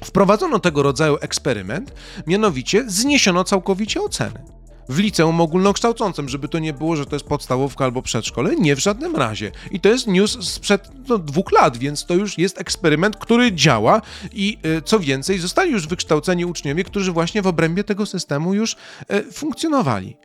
[0.05, 1.95] wprowadzono tego rodzaju eksperyment,
[2.27, 4.62] mianowicie zniesiono całkowicie oceny
[4.93, 8.57] w liceum ogólnokształcącym, żeby to nie było, że to jest podstawówka albo przedszkole.
[8.57, 9.51] Nie w żadnym razie.
[9.71, 14.03] I to jest news sprzed no, dwóch lat, więc to już jest eksperyment, który działa
[14.33, 18.77] i y, co więcej, zostali już wykształceni uczniowie, którzy właśnie w obrębie tego systemu już
[19.13, 20.17] y, funkcjonowali.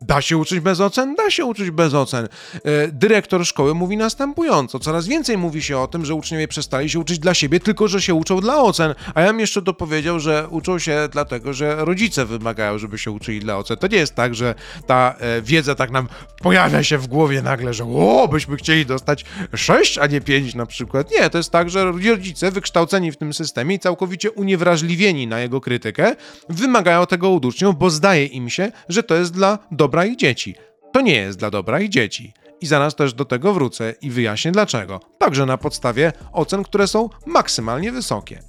[0.00, 1.14] Da się uczyć bez ocen?
[1.14, 2.28] Da się uczyć bez ocen.
[2.54, 4.78] E, dyrektor szkoły mówi następująco.
[4.78, 8.02] Coraz więcej mówi się o tym, że uczniowie przestali się uczyć dla siebie, tylko że
[8.02, 8.94] się uczą dla ocen.
[9.14, 13.40] A ja bym jeszcze dopowiedział, że uczą się dlatego, że rodzice wymagają, żeby się uczyli
[13.40, 13.76] dla ocen.
[13.76, 14.54] To nie jest tak, że
[14.86, 16.08] ta e, wiedza tak nam
[16.42, 20.66] pojawia się w głowie nagle, że o, byśmy chcieli dostać 6, a nie 5 na
[20.66, 21.10] przykład.
[21.10, 25.60] Nie, to jest tak, że rodzice wykształceni w tym systemie i całkowicie uniewrażliwieni na jego
[25.60, 26.16] krytykę
[26.48, 30.54] wymagają tego od uczniów, bo zdaje im się, że to jest dla dobra ich dzieci.
[30.92, 32.32] To nie jest dla dobra ich dzieci.
[32.60, 35.00] I zaraz też do tego wrócę i wyjaśnię dlaczego.
[35.18, 38.42] Także na podstawie ocen, które są maksymalnie wysokie.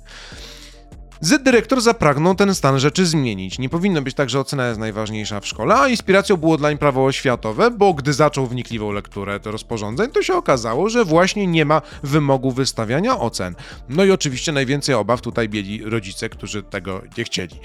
[1.21, 3.59] Z-dyrektor zapragnął ten stan rzeczy zmienić.
[3.59, 6.77] Nie powinno być tak, że ocena jest najważniejsza w szkole, a inspiracją było dla nim
[6.77, 11.65] prawo oświatowe, bo gdy zaczął wnikliwą lekturę do rozporządzeń, to się okazało, że właśnie nie
[11.65, 13.55] ma wymogu wystawiania ocen.
[13.89, 17.55] No i oczywiście najwięcej obaw tutaj mieli rodzice, którzy tego nie chcieli,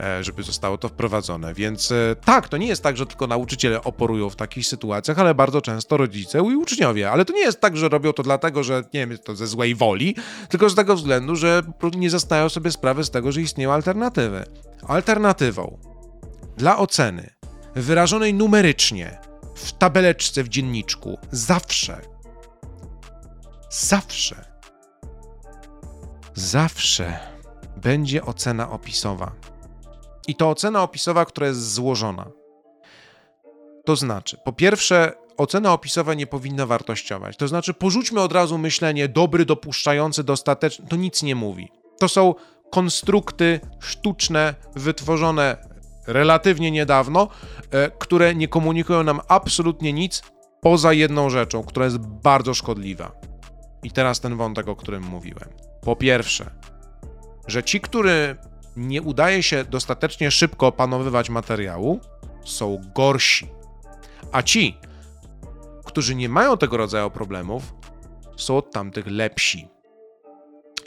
[0.00, 1.54] e, żeby zostało to wprowadzone.
[1.54, 5.34] Więc e, tak, to nie jest tak, że tylko nauczyciele oporują w takich sytuacjach, ale
[5.34, 7.10] bardzo często rodzice i uczniowie.
[7.10, 9.74] Ale to nie jest tak, że robią to dlatego, że nie wiem, to ze złej
[9.74, 10.14] woli,
[10.48, 11.62] tylko z tego względu, że
[11.96, 14.44] nie zastają sobie sprawy z tego, że istnieją alternatywy.
[14.88, 15.78] Alternatywą
[16.56, 17.30] dla oceny
[17.74, 19.18] wyrażonej numerycznie
[19.54, 22.00] w tabeleczce w dzienniczku zawsze,
[23.70, 24.44] zawsze,
[26.34, 27.18] zawsze
[27.76, 29.32] będzie ocena opisowa.
[30.28, 32.30] I to ocena opisowa, która jest złożona.
[33.84, 37.36] To znaczy, po pierwsze, ocena opisowa nie powinna wartościować.
[37.36, 40.86] To znaczy, porzućmy od razu myślenie dobry, dopuszczający, dostateczny.
[40.88, 41.68] To nic nie mówi.
[41.98, 42.34] To są
[42.70, 45.56] konstrukty sztuczne wytworzone
[46.06, 47.28] relatywnie niedawno,
[47.70, 50.22] e, które nie komunikują nam absolutnie nic
[50.60, 53.12] poza jedną rzeczą, która jest bardzo szkodliwa.
[53.82, 55.48] I teraz ten wątek, o którym mówiłem.
[55.80, 56.50] Po pierwsze,
[57.46, 58.36] że ci, który
[58.76, 62.00] nie udaje się dostatecznie szybko opanowywać materiału,
[62.44, 63.48] są gorsi.
[64.32, 64.78] A ci,
[65.84, 67.74] którzy nie mają tego rodzaju problemów,
[68.36, 69.68] są od tamtych lepsi.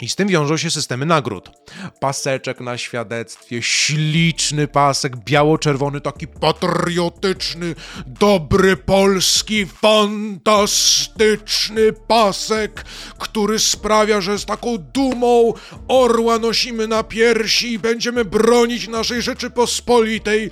[0.01, 1.51] I z tym wiążą się systemy nagród.
[1.99, 7.75] Paseczek na świadectwie, śliczny pasek, biało-czerwony, taki patriotyczny,
[8.07, 12.85] dobry polski, fantastyczny pasek,
[13.19, 15.53] który sprawia, że z taką dumą
[15.87, 20.49] orła nosimy na piersi i będziemy bronić naszej Rzeczypospolitej,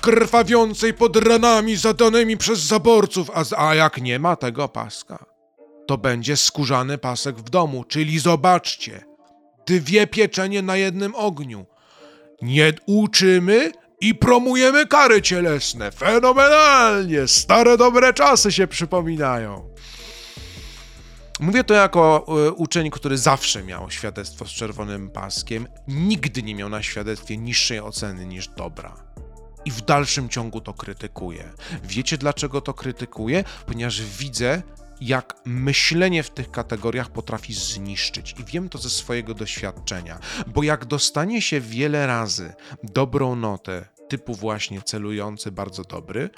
[0.00, 3.30] krwawiącej pod ranami zadanymi przez zaborców.
[3.34, 5.31] A, a jak nie ma tego paska?
[5.86, 9.04] To będzie skórzany pasek w domu, czyli zobaczcie,
[9.66, 11.66] dwie pieczenie na jednym ogniu.
[12.42, 15.90] Nie uczymy i promujemy kary cielesne.
[15.90, 17.28] Fenomenalnie!
[17.28, 19.72] Stare dobre czasy się przypominają.
[21.40, 25.68] Mówię to jako y, uczeń, który zawsze miał świadectwo z czerwonym paskiem.
[25.88, 28.96] Nigdy nie miał na świadectwie niższej oceny niż dobra.
[29.64, 31.52] I w dalszym ciągu to krytykuję.
[31.84, 33.44] Wiecie dlaczego to krytykuję?
[33.66, 34.62] Ponieważ widzę,
[35.06, 38.34] jak myślenie w tych kategoriach potrafi zniszczyć.
[38.40, 44.34] I wiem to ze swojego doświadczenia, bo jak dostanie się wiele razy dobrą notę, typu
[44.34, 46.30] właśnie celujący, bardzo dobry,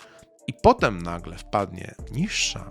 [0.46, 2.70] i potem nagle wpadnie niższa,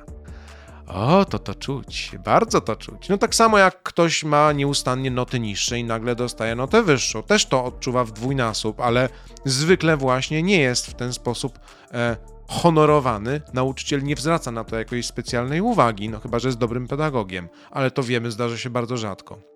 [0.87, 3.09] o, to to czuć, bardzo to czuć.
[3.09, 7.23] No tak samo jak ktoś ma nieustannie noty niższe i nagle dostaje notę wyższą.
[7.23, 9.09] Też to odczuwa w dwójnasób, ale
[9.45, 11.59] zwykle właśnie nie jest w ten sposób
[11.91, 16.87] e, honorowany, nauczyciel nie zwraca na to jakiejś specjalnej uwagi, no chyba, że jest dobrym
[16.87, 19.53] pedagogiem, ale to wiemy, zdarza się bardzo rzadko.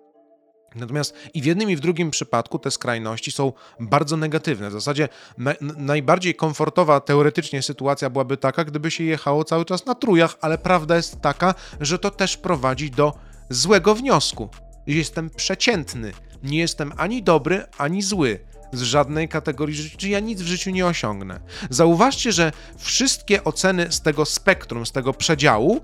[0.74, 4.70] Natomiast i w jednym i w drugim przypadku te skrajności są bardzo negatywne.
[4.70, 9.94] W zasadzie na, najbardziej komfortowa teoretycznie sytuacja byłaby taka, gdyby się jechało cały czas na
[9.94, 13.12] trójach, ale prawda jest taka, że to też prowadzi do
[13.50, 14.48] złego wniosku.
[14.86, 18.38] Jestem przeciętny, nie jestem ani dobry, ani zły
[18.72, 21.40] z żadnej kategorii życia, ja nic w życiu nie osiągnę.
[21.70, 25.80] Zauważcie, że wszystkie oceny z tego spektrum, z tego przedziału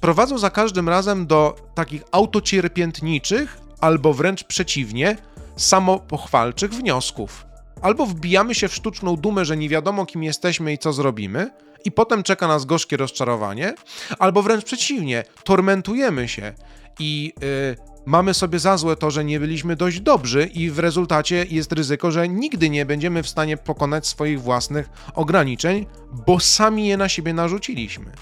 [0.00, 5.16] prowadzą za każdym razem do takich autocierpiętniczych, albo wręcz przeciwnie,
[5.56, 7.46] samopochwalczych wniosków.
[7.82, 11.50] Albo wbijamy się w sztuczną dumę, że nie wiadomo kim jesteśmy i co zrobimy,
[11.84, 13.74] i potem czeka nas gorzkie rozczarowanie,
[14.18, 16.54] albo wręcz przeciwnie, tormentujemy się
[16.98, 21.46] i yy, mamy sobie za złe to, że nie byliśmy dość dobrzy i w rezultacie
[21.50, 25.86] jest ryzyko, że nigdy nie będziemy w stanie pokonać swoich własnych ograniczeń,
[26.26, 28.12] bo sami je na siebie narzuciliśmy.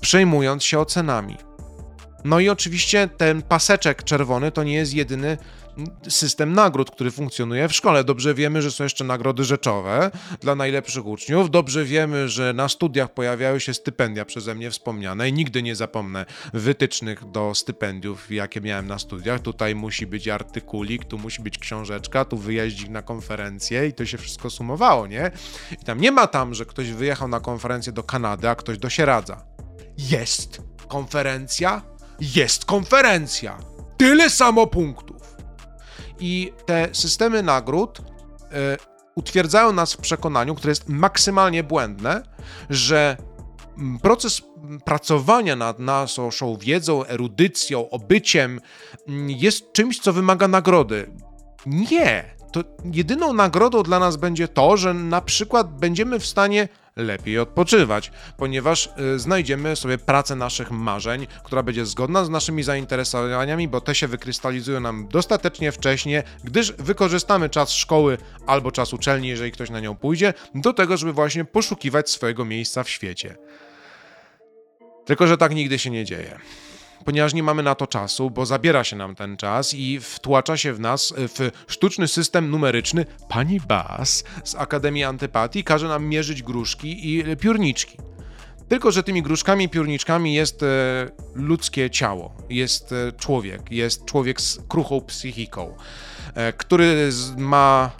[0.00, 1.36] Przejmując się ocenami.
[2.24, 5.38] No i oczywiście ten paseczek czerwony to nie jest jedyny
[6.08, 8.04] system nagród, który funkcjonuje w szkole.
[8.04, 10.10] Dobrze wiemy, że są jeszcze nagrody rzeczowe
[10.40, 11.50] dla najlepszych uczniów.
[11.50, 16.26] Dobrze wiemy, że na studiach pojawiają się stypendia przeze mnie wspomniane i nigdy nie zapomnę
[16.52, 19.40] wytycznych do stypendiów, jakie miałem na studiach.
[19.40, 24.18] Tutaj musi być artykulik, tu musi być książeczka, tu wyjeździk na konferencję i to się
[24.18, 25.30] wszystko sumowało, nie?
[25.72, 28.90] I tam nie ma tam, że ktoś wyjechał na konferencję do Kanady, a ktoś do
[28.90, 29.44] Sieradza.
[29.98, 31.82] Jest konferencja,
[32.20, 33.58] jest konferencja.
[33.96, 35.36] Tyle samo punktów.
[36.20, 38.02] I te systemy nagród y,
[39.14, 42.22] utwierdzają nas w przekonaniu, które jest maksymalnie błędne,
[42.70, 43.16] że
[44.02, 44.42] proces
[44.84, 48.60] pracowania nad naszą wiedzą, erudycją, obyciem
[49.26, 51.10] jest czymś, co wymaga nagrody.
[51.66, 52.34] Nie.
[52.52, 58.10] To jedyną nagrodą dla nas będzie to, że na przykład będziemy w stanie lepiej odpoczywać,
[58.36, 63.94] ponieważ y, znajdziemy sobie pracę naszych marzeń, która będzie zgodna z naszymi zainteresowaniami, bo te
[63.94, 69.80] się wykrystalizują nam dostatecznie wcześnie, gdyż wykorzystamy czas szkoły albo czas uczelni, jeżeli ktoś na
[69.80, 73.36] nią pójdzie, do tego, żeby właśnie poszukiwać swojego miejsca w świecie.
[75.04, 76.38] Tylko, że tak nigdy się nie dzieje
[77.04, 80.72] ponieważ nie mamy na to czasu, bo zabiera się nam ten czas i wtłacza się
[80.72, 83.06] w nas w sztuczny system numeryczny.
[83.28, 87.98] Pani Bas z Akademii Antypatii każe nam mierzyć gruszki i piórniczki.
[88.68, 90.66] Tylko, że tymi gruszkami i piórniczkami jest e,
[91.34, 95.74] ludzkie ciało, jest e, człowiek, jest człowiek z kruchą psychiką,
[96.34, 97.90] e, który ma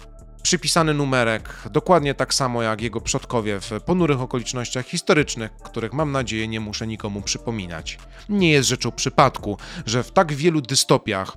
[0.45, 6.49] przypisany numerek, dokładnie tak samo jak jego przodkowie w ponurych okolicznościach historycznych, których mam nadzieję
[6.49, 7.99] nie muszę nikomu przypominać.
[8.29, 11.37] Nie jest rzeczą przypadku, że w tak wielu dystopiach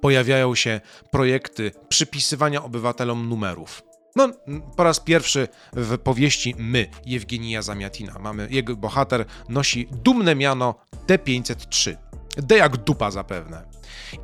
[0.00, 3.82] pojawiają się projekty przypisywania obywatelom numerów.
[4.16, 4.28] No,
[4.76, 8.18] po raz pierwszy w powieści My, Jewgenija Zamiatina.
[8.20, 10.74] Mamy, jego bohater nosi dumne miano
[11.06, 11.96] D503.
[12.36, 13.62] D jak dupa zapewne.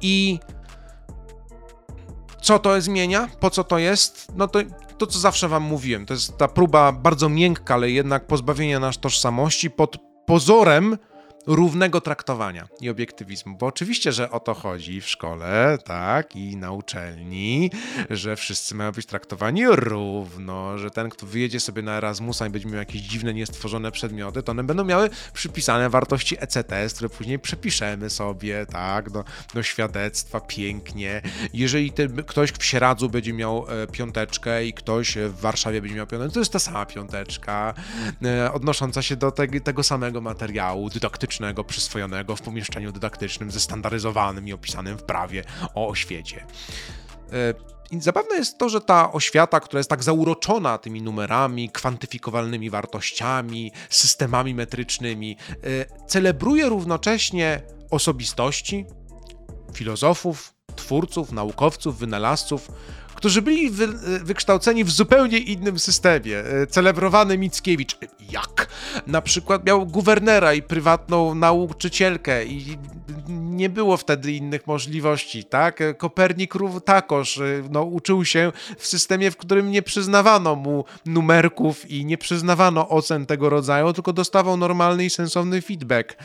[0.01, 0.39] I
[2.45, 3.29] co to zmienia?
[3.41, 4.27] Po co to jest?
[4.37, 4.59] No to
[4.99, 8.99] to, co zawsze wam mówiłem, to jest ta próba bardzo miękka, ale jednak pozbawienia nas
[8.99, 10.99] tożsamości pod pozorem
[11.47, 16.73] równego traktowania i obiektywizmu, bo oczywiście, że o to chodzi w szkole, tak, i na
[16.73, 17.71] uczelni,
[18.11, 22.69] że wszyscy mają być traktowani równo, że ten, kto wyjedzie sobie na Erasmusa i będzie
[22.69, 28.11] miał jakieś dziwne, niestworzone przedmioty, to one będą miały przypisane wartości ECTS, które później przepiszemy
[28.11, 31.23] sobie, tak, do, do świadectwa, pięknie.
[31.53, 36.07] Jeżeli ten, ktoś w Sieradzu będzie miał e, piąteczkę i ktoś w Warszawie będzie miał
[36.07, 37.75] piąteczkę, to jest ta sama piąteczka,
[38.25, 44.49] e, odnosząca się do te, tego samego materiału dydaktycznego, dydaktycznego przyswojonego w pomieszczeniu dydaktycznym zestandaryzowanym
[44.49, 45.45] i opisanym w prawie
[45.75, 46.47] o oświecie.
[47.33, 47.55] E,
[47.91, 53.73] I zabawne jest to, że ta oświata, która jest tak zauroczona tymi numerami, kwantyfikowalnymi wartościami,
[53.91, 58.87] systemami metrycznymi, e, celebruje równocześnie osobistości,
[59.75, 62.71] filozofów, twórców, naukowców, wynalazców,
[63.15, 63.89] którzy byli wy,
[64.25, 66.39] wykształceni w zupełnie innym systemie.
[66.39, 67.97] E, celebrowany Mickiewicz,
[68.31, 68.69] jak?
[69.07, 72.79] Na przykład miał guwernera i prywatną nauczycielkę i
[73.55, 75.83] nie było wtedy innych możliwości, tak?
[75.99, 82.05] Kopernik takoż e, no, uczył się w systemie, w którym nie przyznawano mu numerków i
[82.05, 86.17] nie przyznawano ocen tego rodzaju, tylko dostawał normalny i sensowny feedback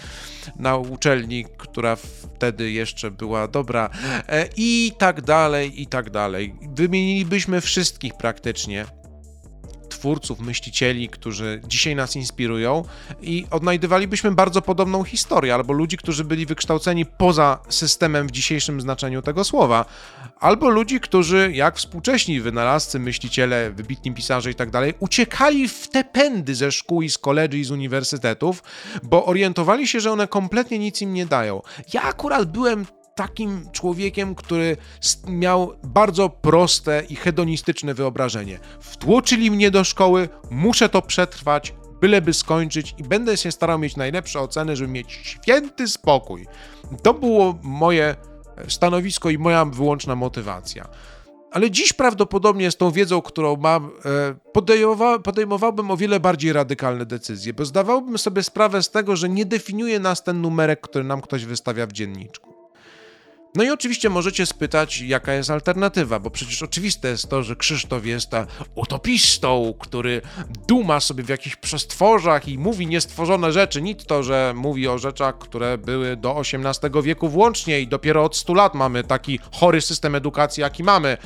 [0.55, 3.89] na uczelni, która wtedy jeszcze była dobra
[4.27, 6.55] e, i tak dalej, i tak dalej.
[6.75, 8.85] Wymienilibyśmy wszystkich praktycznie
[9.99, 12.83] twórców, myślicieli, którzy dzisiaj nas inspirują
[13.21, 19.21] i odnajdywalibyśmy bardzo podobną historię, albo ludzi, którzy byli wykształceni poza systemem w dzisiejszym znaczeniu
[19.21, 19.85] tego słowa,
[20.39, 26.03] albo ludzi, którzy, jak współcześni wynalazcy, myśliciele, wybitni pisarze i tak dalej, uciekali w te
[26.03, 28.63] pędy ze szkół i z koledzy i z uniwersytetów,
[29.03, 31.61] bo orientowali się, że one kompletnie nic im nie dają.
[31.93, 32.85] Ja akurat byłem
[33.19, 34.77] takim człowiekiem, który
[35.27, 38.59] miał bardzo proste i hedonistyczne wyobrażenie.
[38.79, 44.39] Wtłoczyli mnie do szkoły, muszę to przetrwać, byleby skończyć i będę się starał mieć najlepsze
[44.39, 46.47] oceny, żeby mieć święty spokój.
[47.03, 48.15] To było moje
[48.67, 50.89] stanowisko i moja wyłączna motywacja.
[51.51, 57.53] Ale dziś prawdopodobnie z tą wiedzą, którą mam, e, podejmowałbym o wiele bardziej radykalne decyzje,
[57.53, 61.45] bo zdawałbym sobie sprawę z tego, że nie definiuje nas ten numerek, który nam ktoś
[61.45, 62.48] wystawia w dzienniczku.
[63.55, 68.05] No i oczywiście możecie spytać, jaka jest alternatywa, bo przecież oczywiste jest to, że Krzysztof
[68.05, 68.31] jest
[68.75, 70.21] utopistą, który
[70.67, 73.81] duma sobie w jakichś przestworzach i mówi niestworzone rzeczy.
[73.81, 78.37] Nic to, że mówi o rzeczach, które były do XVIII wieku włącznie i dopiero od
[78.37, 81.17] 100 lat mamy taki chory system edukacji, jaki mamy.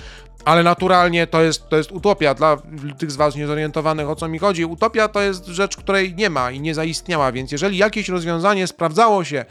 [0.46, 2.34] Ale naturalnie to jest, to jest utopia.
[2.34, 2.58] Dla
[2.98, 6.52] tych z Was niezorientowanych, o co mi chodzi, utopia to jest rzecz, której nie ma
[6.52, 9.46] i nie zaistniała, więc jeżeli jakieś rozwiązanie sprawdzało się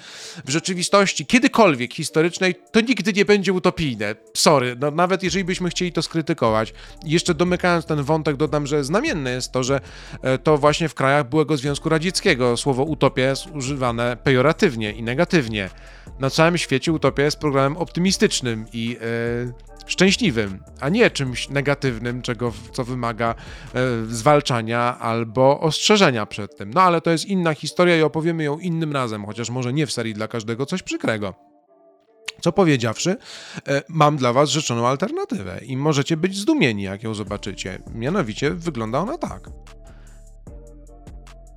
[0.44, 4.14] w rzeczywistości kiedykolwiek historycznej, to nigdy nie będzie utopijne.
[4.36, 6.74] Sorry, no, nawet jeżeli byśmy chcieli to skrytykować.
[7.04, 9.80] Jeszcze domykając ten wątek, dodam, że znamienne jest to, że
[10.22, 15.70] e, to właśnie w krajach byłego Związku Radzieckiego słowo utopia jest używane pejoratywnie i negatywnie.
[16.18, 22.52] Na całym świecie utopia jest programem optymistycznym i yy, szczęśliwym, a nie czymś negatywnym, czego,
[22.72, 23.34] co wymaga
[23.74, 26.74] e, zwalczania albo ostrzeżenia przed tym.
[26.74, 29.92] No ale to jest inna historia i opowiemy ją innym razem, chociaż może nie w
[29.92, 31.34] serii dla każdego coś przykrego.
[32.40, 33.16] Co powiedziawszy,
[33.68, 37.82] e, mam dla Was rzeczoną alternatywę i możecie być zdumieni, jak ją zobaczycie.
[37.94, 39.50] Mianowicie wygląda ona tak.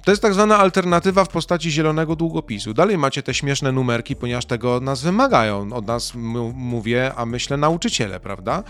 [0.06, 2.74] To jest tak zwana alternatywa w postaci zielonego długopisu.
[2.74, 5.74] Dalej macie te śmieszne numerki, ponieważ tego od nas wymagają.
[5.74, 6.12] Od nas
[6.54, 8.64] mówię, a myślę nauczyciele, prawda?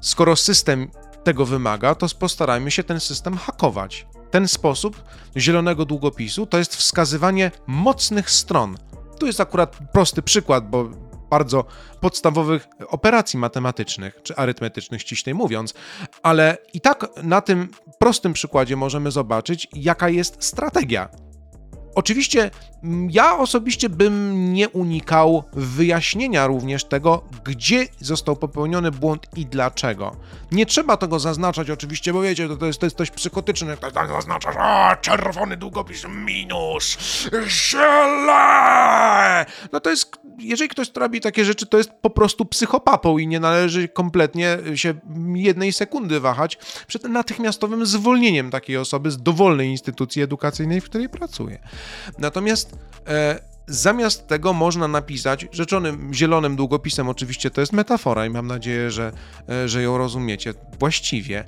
[0.00, 0.88] Skoro system
[1.24, 4.06] tego wymaga, to postarajmy się ten system hakować.
[4.30, 5.02] Ten sposób
[5.36, 8.76] zielonego długopisu to jest wskazywanie mocnych stron.
[9.18, 10.90] Tu jest akurat prosty przykład, bo
[11.30, 11.64] bardzo
[12.00, 15.74] podstawowych operacji matematycznych czy arytmetycznych, ściślej mówiąc,
[16.22, 17.68] ale i tak na tym
[17.98, 21.08] prostym przykładzie możemy zobaczyć, jaka jest strategia.
[21.94, 22.50] Oczywiście
[23.10, 30.16] ja osobiście bym nie unikał wyjaśnienia również tego, gdzie został popełniony błąd i dlaczego.
[30.52, 33.76] Nie trzeba tego zaznaczać oczywiście, bo wiecie, to, to, jest, to jest dość psychotyczne.
[33.76, 36.98] Tak, tak zaznaczasz, a czerwony długopis minus,
[37.46, 39.46] źle!
[39.72, 43.40] No to jest, jeżeli ktoś robi takie rzeczy, to jest po prostu psychopapą i nie
[43.40, 44.94] należy kompletnie się
[45.34, 51.58] jednej sekundy wahać przed natychmiastowym zwolnieniem takiej osoby z dowolnej instytucji edukacyjnej, w której pracuje.
[52.18, 52.67] Natomiast
[53.06, 58.90] e, zamiast tego można napisać rzeczonym zielonym długopisem, oczywiście to jest metafora i mam nadzieję,
[58.90, 59.12] że,
[59.48, 61.44] e, że ją rozumiecie właściwie,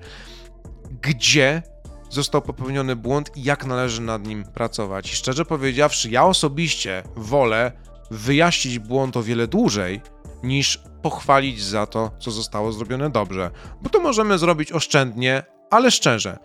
[1.02, 1.62] gdzie
[2.10, 5.12] został popełniony błąd i jak należy nad nim pracować.
[5.12, 7.72] I szczerze powiedziawszy, ja osobiście wolę
[8.10, 10.00] wyjaśnić błąd o wiele dłużej,
[10.42, 13.50] niż pochwalić za to, co zostało zrobione dobrze.
[13.82, 16.38] Bo to możemy zrobić oszczędnie, ale szczerze.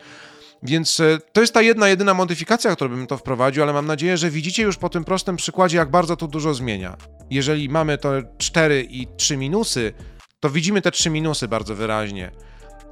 [0.64, 4.18] Więc e, to jest ta jedna, jedyna modyfikacja, którą bym to wprowadził, ale mam nadzieję,
[4.18, 6.98] że widzicie już po tym prostym przykładzie, jak bardzo to dużo zmienia.
[7.30, 9.94] Jeżeli mamy to 4 i 3 minusy,
[10.40, 12.32] to widzimy te 3 minusy bardzo wyraźnie.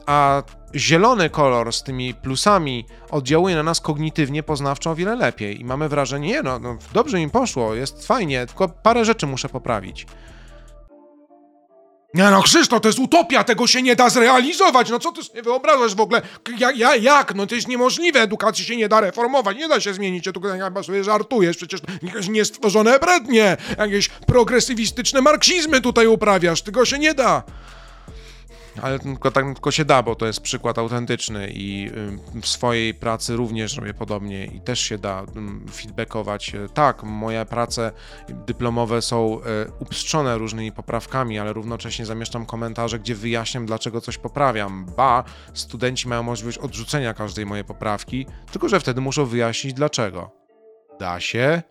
[0.05, 0.43] A
[0.76, 5.61] zielony kolor z tymi plusami oddziałuje na nas kognitywnie, poznawczo o wiele lepiej.
[5.61, 9.49] I mamy wrażenie, nie no, no dobrze im poszło, jest fajnie, tylko parę rzeczy muszę
[9.49, 10.05] poprawić.
[12.14, 14.89] Nie no, Krzysztof, to jest utopia, tego się nie da zrealizować.
[14.89, 16.22] No co ty sobie wyobrażasz w ogóle?
[16.57, 17.36] Ja, ja, jak?
[17.36, 20.26] No to jest niemożliwe, edukacji się nie da reformować, nie da się zmienić.
[20.26, 26.86] Ja tu chyba sobie żartujesz, przecież jakieś niestworzone brednie, jakieś progresywistyczne marksizmy tutaj uprawiasz, tego
[26.86, 27.43] się nie da
[28.82, 31.91] ale tylko, tak tylko się da, bo to jest przykład autentyczny i
[32.41, 35.26] w swojej pracy również robię podobnie i też się da
[35.71, 36.51] feedbackować.
[36.74, 37.91] Tak, moje prace
[38.30, 44.86] dyplomowe są e, upstrzone różnymi poprawkami, ale równocześnie zamieszczam komentarze, gdzie wyjaśniam, dlaczego coś poprawiam.
[44.97, 50.32] Ba, studenci mają możliwość odrzucenia każdej mojej poprawki, tylko że wtedy muszą wyjaśnić dlaczego.
[50.99, 51.61] Da się?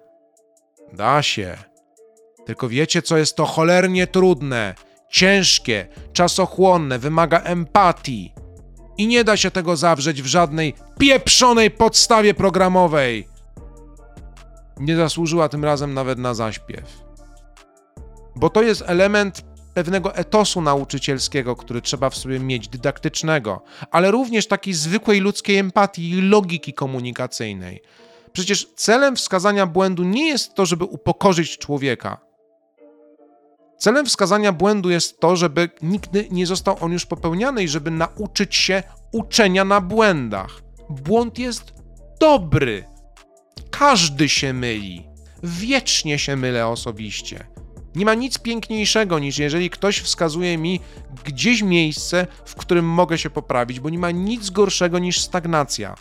[0.92, 1.56] Da się.
[2.46, 4.74] Tylko wiecie, co jest to cholernie trudne
[5.12, 8.32] ciężkie, czasochłonne, wymaga empatii.
[8.98, 13.28] I nie da się tego zawrzeć w żadnej pieprzonej podstawie programowej.
[14.80, 17.02] Nie zasłużyła tym razem nawet na zaśpiew.
[18.36, 19.44] Bo to jest element
[19.74, 26.10] pewnego etosu nauczycielskiego, który trzeba w sobie mieć, dydaktycznego, ale również takiej zwykłej ludzkiej empatii
[26.10, 27.82] i logiki komunikacyjnej.
[28.32, 32.31] Przecież celem wskazania błędu nie jest to, żeby upokorzyć człowieka,
[33.82, 38.56] Celem wskazania błędu jest to, żeby nigdy nie został on już popełniany i żeby nauczyć
[38.56, 40.62] się uczenia na błędach.
[40.90, 41.74] Błąd jest
[42.20, 42.84] dobry.
[43.70, 45.06] Każdy się myli.
[45.42, 47.46] Wiecznie się mylę osobiście.
[47.94, 50.80] Nie ma nic piękniejszego niż jeżeli ktoś wskazuje mi
[51.24, 55.94] gdzieś miejsce, w którym mogę się poprawić, bo nie ma nic gorszego niż stagnacja.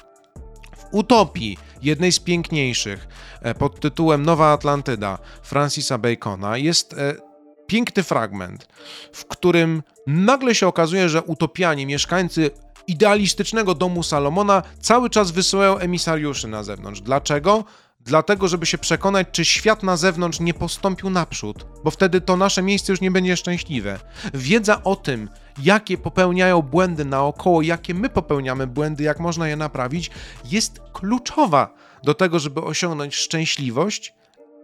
[0.78, 3.08] W utopii, jednej z piękniejszych,
[3.42, 7.31] e, pod tytułem Nowa Atlantyda Francisa Bacona, jest e,
[7.72, 8.67] piękny fragment,
[9.13, 12.51] w którym nagle się okazuje, że utopianie, mieszkańcy
[12.88, 17.01] idealistycznego domu Salomona cały czas wysyłają emisariuszy na zewnątrz.
[17.01, 17.63] Dlaczego?
[17.99, 22.61] Dlatego, żeby się przekonać, czy świat na zewnątrz nie postąpił naprzód, bo wtedy to nasze
[22.61, 23.99] miejsce już nie będzie szczęśliwe.
[24.34, 25.30] Wiedza o tym,
[25.63, 30.11] jakie popełniają błędy naokoło, jakie my popełniamy błędy, jak można je naprawić,
[30.45, 34.13] jest kluczowa do tego, żeby osiągnąć szczęśliwość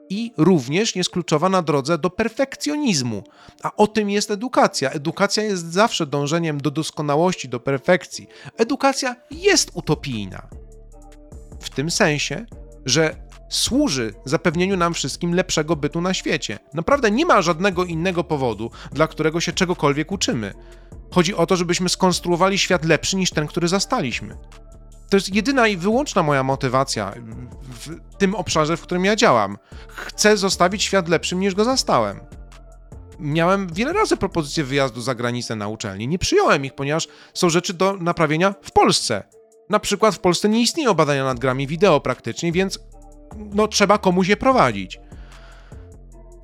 [0.10, 3.24] i również jest kluczowa na drodze do perfekcjonizmu.
[3.64, 4.90] A o tym jest edukacja.
[4.90, 8.28] Edukacja jest zawsze dążeniem do doskonałości, do perfekcji.
[8.58, 10.48] Edukacja jest utopijna.
[11.60, 12.46] W tym sensie,
[12.86, 16.60] że służy zapewnieniu nam wszystkim lepszego bytu na świecie.
[16.74, 20.54] Naprawdę nie ma żadnego innego powodu, dla którego się czegokolwiek uczymy.
[21.12, 24.38] Chodzi o to, żebyśmy skonstruowali świat lepszy niż ten, który zastaliśmy.
[25.10, 27.14] To jest jedyna i wyłączna moja motywacja
[27.62, 29.58] w tym obszarze, w którym ja działam.
[29.88, 32.20] Chcę zostawić świat lepszym niż go zastałem.
[33.20, 36.08] Miałem wiele razy propozycje wyjazdu za granicę na uczelni.
[36.08, 39.24] Nie przyjąłem ich, ponieważ są rzeczy do naprawienia w Polsce.
[39.70, 42.80] Na przykład w Polsce nie istnieją badania nad grami wideo praktycznie, więc
[43.38, 45.00] no, trzeba komuś je prowadzić.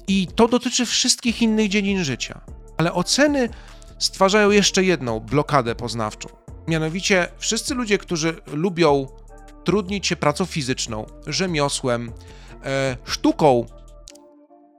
[0.07, 2.41] I to dotyczy wszystkich innych dziedzin życia.
[2.77, 3.49] Ale oceny
[3.99, 6.42] stwarzają jeszcze jedną blokadę poznawczą.
[6.67, 9.07] Mianowicie wszyscy ludzie, którzy lubią
[9.63, 12.11] trudnić się pracą fizyczną, rzemiosłem,
[12.63, 13.65] e, sztuką,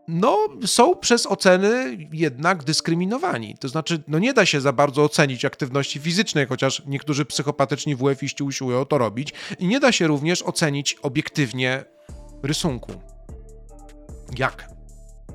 [0.09, 3.57] no, są przez oceny jednak dyskryminowani.
[3.61, 8.45] To znaczy, no nie da się za bardzo ocenić aktywności fizycznej, chociaż niektórzy psychopatyczni WF-iści
[8.45, 11.85] usiłują to robić, i nie da się również ocenić obiektywnie
[12.43, 12.93] rysunku.
[14.39, 14.69] Jak?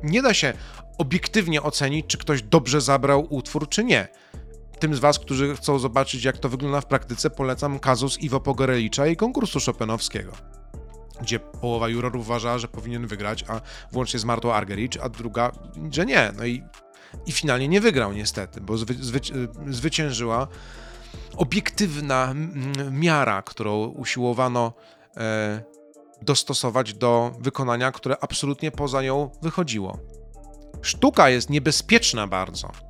[0.03, 0.53] Nie da się
[0.97, 4.07] obiektywnie ocenić, czy ktoś dobrze zabrał utwór, czy nie.
[4.79, 9.07] Tym z Was, którzy chcą zobaczyć, jak to wygląda w praktyce, polecam kazus Iwo Pogorelicza
[9.07, 10.31] i konkursu Chopinowskiego,
[11.21, 13.61] gdzie połowa jurorów uważa, że powinien wygrać, a
[13.91, 15.51] włącznie z Martą Argerich, a druga,
[15.91, 16.31] że nie.
[16.37, 16.63] No i,
[17.25, 19.19] i finalnie nie wygrał niestety, bo zwy, zwy,
[19.67, 20.47] zwyciężyła
[21.37, 22.33] obiektywna
[22.91, 24.73] miara, którą usiłowano
[25.17, 25.63] e,
[26.21, 29.99] dostosować do wykonania, które absolutnie poza nią wychodziło.
[30.81, 32.88] Sztuka jest niebezpieczna bardzo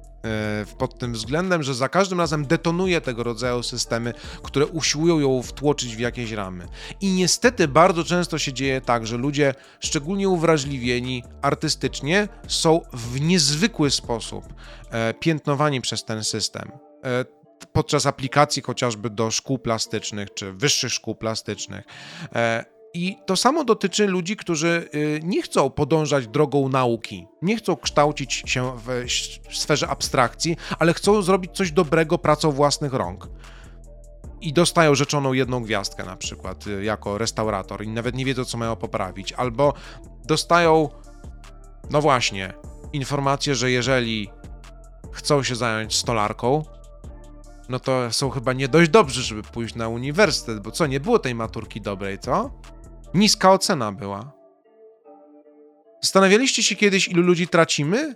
[0.77, 4.13] pod tym względem, że za każdym razem detonuje tego rodzaju systemy,
[4.43, 6.67] które usiłują ją wtłoczyć w jakieś ramy.
[7.01, 13.91] I niestety bardzo często się dzieje tak, że ludzie, szczególnie uwrażliwieni artystycznie, są w niezwykły
[13.91, 14.53] sposób
[14.91, 16.71] e, piętnowani przez ten system
[17.03, 17.25] e,
[17.73, 21.85] podczas aplikacji chociażby do szkół plastycznych czy wyższych szkół plastycznych.
[22.93, 28.33] I to samo dotyczy ludzi, którzy y, nie chcą podążać drogą nauki, nie chcą kształcić
[28.33, 29.05] się w
[29.57, 33.27] sferze abstrakcji, ale chcą zrobić coś dobrego pracą własnych rąk.
[34.41, 38.57] I dostają rzeczoną jedną gwiazdkę, na przykład, y, jako restaurator, i nawet nie wiedzą, co
[38.57, 39.33] mają poprawić.
[39.33, 39.73] Albo
[40.25, 40.89] dostają,
[41.89, 42.53] no właśnie,
[42.93, 44.29] informację, że jeżeli
[45.11, 46.63] chcą się zająć stolarką,
[47.69, 51.19] no to są chyba nie dość dobrzy, żeby pójść na uniwersytet, bo co, nie było
[51.19, 52.51] tej maturki dobrej, co?
[53.13, 54.31] Niska ocena była.
[56.01, 58.15] Zastanawialiście się kiedyś, ilu ludzi tracimy e,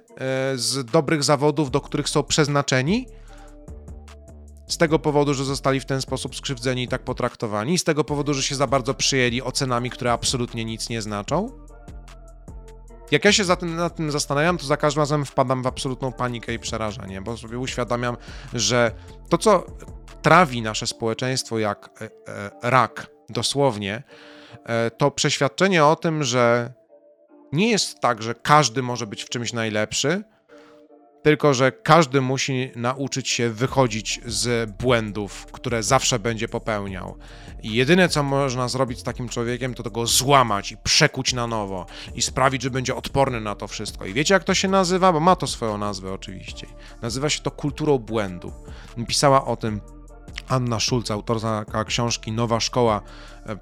[0.56, 3.08] z dobrych zawodów, do których są przeznaczeni?
[4.68, 8.34] Z tego powodu, że zostali w ten sposób skrzywdzeni i tak potraktowani, z tego powodu,
[8.34, 11.50] że się za bardzo przyjęli ocenami, które absolutnie nic nie znaczą?
[13.12, 16.12] Jak ja się za tym, nad tym zastanawiam, to za każdym razem wpadam w absolutną
[16.12, 18.18] panikę i przerażenie, bo sobie uświadamiam,
[18.54, 18.92] że
[19.30, 19.66] to, co
[20.22, 24.04] trawi nasze społeczeństwo jak e, e, rak, dosłownie,
[24.98, 26.74] to przeświadczenie o tym, że
[27.52, 30.24] nie jest tak, że każdy może być w czymś najlepszy,
[31.24, 37.18] tylko że każdy musi nauczyć się wychodzić z błędów, które zawsze będzie popełniał.
[37.64, 41.86] I jedyne, co można zrobić z takim człowiekiem, to go złamać i przekuć na nowo
[42.16, 44.06] i sprawić, że będzie odporny na to wszystko.
[44.06, 45.14] I wiecie, jak to się nazywa?
[45.14, 46.68] Bo ma to swoją nazwę oczywiście.
[47.02, 48.54] Nazywa się to kulturą błędu.
[49.08, 49.82] Pisała o tym
[50.48, 53.02] Anna Schulz, autorka książki Nowa Szkoła e,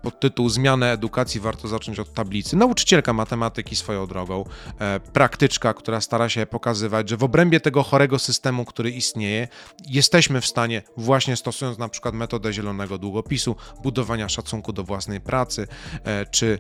[0.02, 2.56] pod tytuł Zmianę edukacji warto zacząć od tablicy.
[2.56, 4.46] Nauczycielka matematyki swoją drogą,
[4.80, 9.48] e, praktyczka, która stara się pokazywać, że w obrębie tego chorego systemu, który istnieje,
[9.88, 15.68] jesteśmy w stanie, właśnie stosując na przykład metodę zielonego długopisu, budowania szacunku do własnej pracy,
[16.04, 16.60] e, czy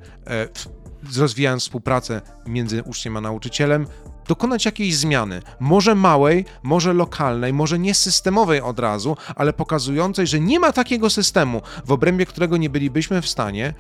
[1.18, 3.88] rozwijając współpracę między uczniem a nauczycielem,
[4.28, 10.40] dokonać jakiejś zmiany, może małej, może lokalnej, może nie systemowej od razu, ale pokazującej, że
[10.40, 13.74] nie ma takiego systemu, w obrębie którego nie bylibyśmy w stanie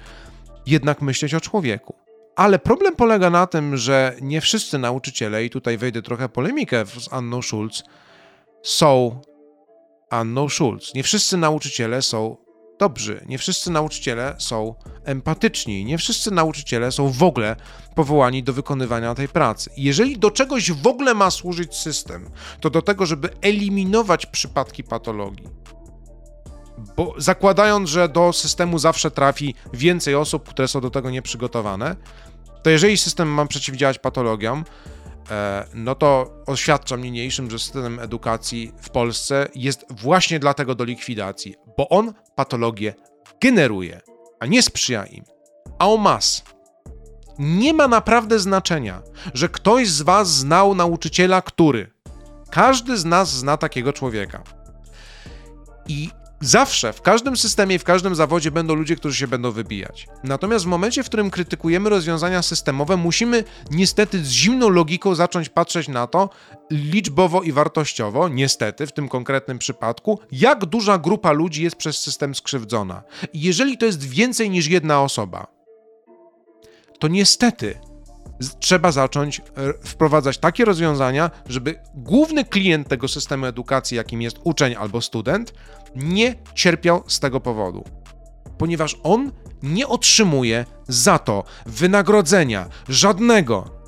[0.65, 1.95] jednak myśleć o człowieku.
[2.35, 7.13] Ale problem polega na tym, że nie wszyscy nauczyciele, i tutaj wejdę trochę polemikę z
[7.13, 7.83] Anną Schulz,
[8.63, 9.21] są
[10.09, 10.93] Anną Schulz.
[10.93, 12.37] Nie wszyscy nauczyciele są
[12.82, 13.25] dobrzy.
[13.27, 17.55] Nie wszyscy nauczyciele są empatyczni, nie wszyscy nauczyciele są w ogóle
[17.95, 19.69] powołani do wykonywania tej pracy.
[19.77, 22.29] jeżeli do czegoś w ogóle ma służyć system,
[22.59, 25.47] to do tego, żeby eliminować przypadki patologii.
[26.97, 31.95] Bo zakładając, że do systemu zawsze trafi więcej osób, które są do tego nieprzygotowane,
[32.63, 34.63] to jeżeli system ma przeciwdziałać patologiom,
[35.73, 41.89] no to oświadczam niniejszym, że system edukacji w Polsce jest właśnie dlatego do likwidacji, bo
[41.89, 42.93] on patologię
[43.41, 44.01] generuje,
[44.39, 45.23] a nie sprzyja im.
[45.79, 46.43] A o mas.
[47.39, 49.01] Nie ma naprawdę znaczenia,
[49.34, 51.91] że ktoś z Was znał nauczyciela, który.
[52.51, 54.43] Każdy z nas zna takiego człowieka.
[55.88, 56.09] I
[56.41, 60.07] Zawsze, w każdym systemie i w każdym zawodzie będą ludzie, którzy się będą wybijać.
[60.23, 65.87] Natomiast w momencie, w którym krytykujemy rozwiązania systemowe, musimy niestety z zimną logiką zacząć patrzeć
[65.87, 66.29] na to
[66.71, 72.35] liczbowo i wartościowo, niestety w tym konkretnym przypadku, jak duża grupa ludzi jest przez system
[72.35, 73.03] skrzywdzona.
[73.33, 75.47] I jeżeli to jest więcej niż jedna osoba,
[76.99, 77.79] to niestety
[78.59, 79.43] trzeba zacząć e,
[79.83, 85.53] wprowadzać takie rozwiązania, żeby główny klient tego systemu edukacji, jakim jest uczeń albo student,
[85.95, 87.83] nie cierpiał z tego powodu.
[88.57, 89.31] Ponieważ on
[89.63, 93.81] nie otrzymuje za to wynagrodzenia żadnego.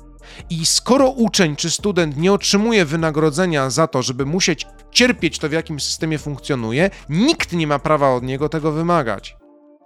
[0.50, 5.52] I skoro uczeń czy student nie otrzymuje wynagrodzenia za to, żeby musieć cierpieć to, w
[5.52, 9.36] jakim systemie funkcjonuje, nikt nie ma prawa od niego tego wymagać.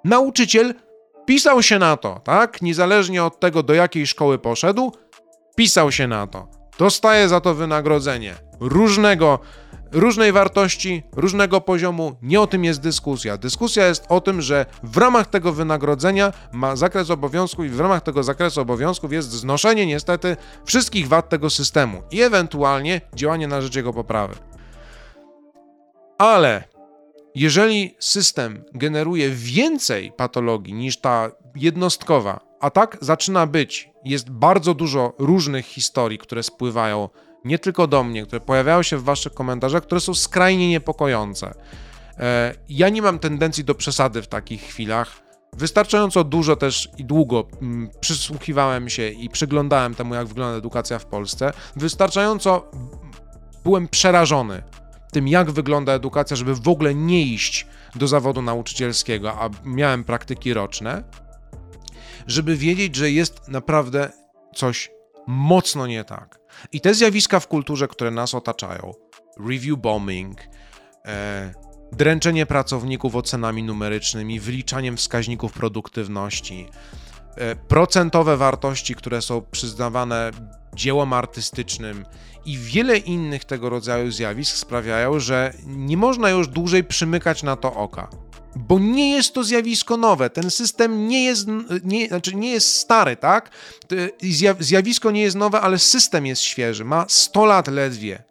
[0.05, 0.75] Nauczyciel
[1.29, 2.63] pisał się na to, tak?
[2.63, 4.93] Niezależnie od tego, do jakiej szkoły poszedł,
[5.57, 6.49] pisał się na to.
[6.79, 9.39] Dostaje za to wynagrodzenie różnego,
[9.93, 12.17] różnej wartości, różnego poziomu.
[12.23, 13.37] Nie o tym jest dyskusja.
[13.37, 18.03] Dyskusja jest o tym, że w ramach tego wynagrodzenia ma zakres obowiązków i w ramach
[18.03, 23.77] tego zakresu obowiązków jest znoszenie niestety wszystkich wad tego systemu i ewentualnie działanie na rzecz
[23.77, 24.35] jego poprawy.
[26.19, 26.78] Ale
[27.39, 35.15] jeżeli system generuje więcej patologii niż ta jednostkowa, a tak zaczyna być, jest bardzo dużo
[35.19, 37.09] różnych historii, które spływają
[37.45, 41.55] nie tylko do mnie, które pojawiają się w Waszych komentarzach, które są skrajnie niepokojące.
[42.19, 45.23] E, ja nie mam tendencji do przesady w takich chwilach.
[45.53, 51.07] Wystarczająco dużo też i długo mm, przysłuchiwałem się i przyglądałem temu, jak wygląda edukacja w
[51.07, 51.53] Polsce.
[51.77, 52.71] Wystarczająco
[53.65, 54.63] byłem przerażony
[55.13, 60.55] tym, jak wygląda edukacja, żeby w ogóle nie iść do zawodu nauczycielskiego, a miałem praktyki
[60.55, 61.05] roczne,
[62.27, 64.13] żeby wiedzieć, że jest naprawdę
[64.55, 64.91] coś
[65.27, 66.39] mocno nie tak.
[66.73, 68.95] I te zjawiska w kulturze, które nas otaczają,
[69.49, 70.41] review bombing,
[71.07, 71.55] e,
[71.93, 76.69] dręczenie pracowników ocenami numerycznymi, wyliczaniem wskaźników produktywności,
[77.37, 80.31] e, procentowe wartości, które są przyznawane
[80.75, 82.05] dziełom artystycznym
[82.49, 87.75] i wiele innych tego rodzaju zjawisk sprawiają, że nie można już dłużej przymykać na to
[87.75, 88.09] oka.
[88.57, 90.31] Bo nie jest to zjawisko nowe.
[90.31, 91.47] Ten system nie jest,
[91.85, 93.51] nie, znaczy nie jest stary, tak?
[94.61, 96.85] Zjawisko nie jest nowe, ale system jest świeży.
[96.85, 98.23] Ma 100 lat ledwie.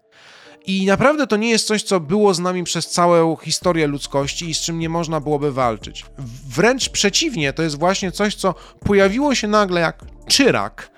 [0.65, 4.53] I naprawdę to nie jest coś, co było z nami przez całą historię ludzkości i
[4.53, 6.05] z czym nie można byłoby walczyć.
[6.47, 8.55] Wręcz przeciwnie, to jest właśnie coś, co
[8.85, 10.96] pojawiło się nagle jak czyrak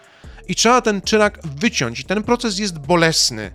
[0.49, 1.99] i trzeba ten czyrak wyciąć.
[1.99, 3.51] I ten proces jest bolesny.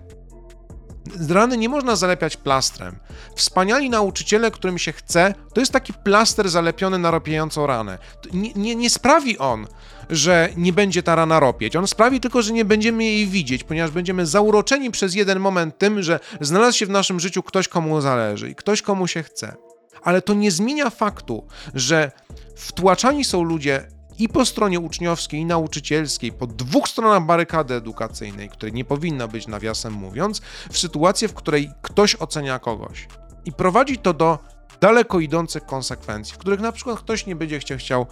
[1.29, 2.95] Rany nie można zalepiać plastrem.
[3.35, 7.97] Wspaniali nauczyciele, którym się chce, to jest taki plaster zalepiony na ropiejącą ranę.
[8.33, 9.67] Nie, nie, nie, sprawi on,
[10.09, 11.75] że nie będzie ta rana ropieć.
[11.75, 16.03] On sprawi tylko, że nie będziemy jej widzieć, ponieważ będziemy zauroczeni przez jeden moment tym,
[16.03, 19.55] że znalazł się w naszym życiu ktoś, komu zależy i ktoś, komu się chce.
[20.03, 22.11] Ale to nie zmienia faktu, że
[22.55, 28.73] wtłaczani są ludzie i po stronie uczniowskiej, i nauczycielskiej, po dwóch stronach barykady edukacyjnej, której
[28.73, 30.41] nie powinna być nawiasem mówiąc,
[30.71, 33.07] w sytuację, w której ktoś ocenia kogoś.
[33.45, 34.39] I prowadzi to do
[34.81, 38.05] daleko idących konsekwencji, w których na przykład ktoś nie będzie chciał, chciał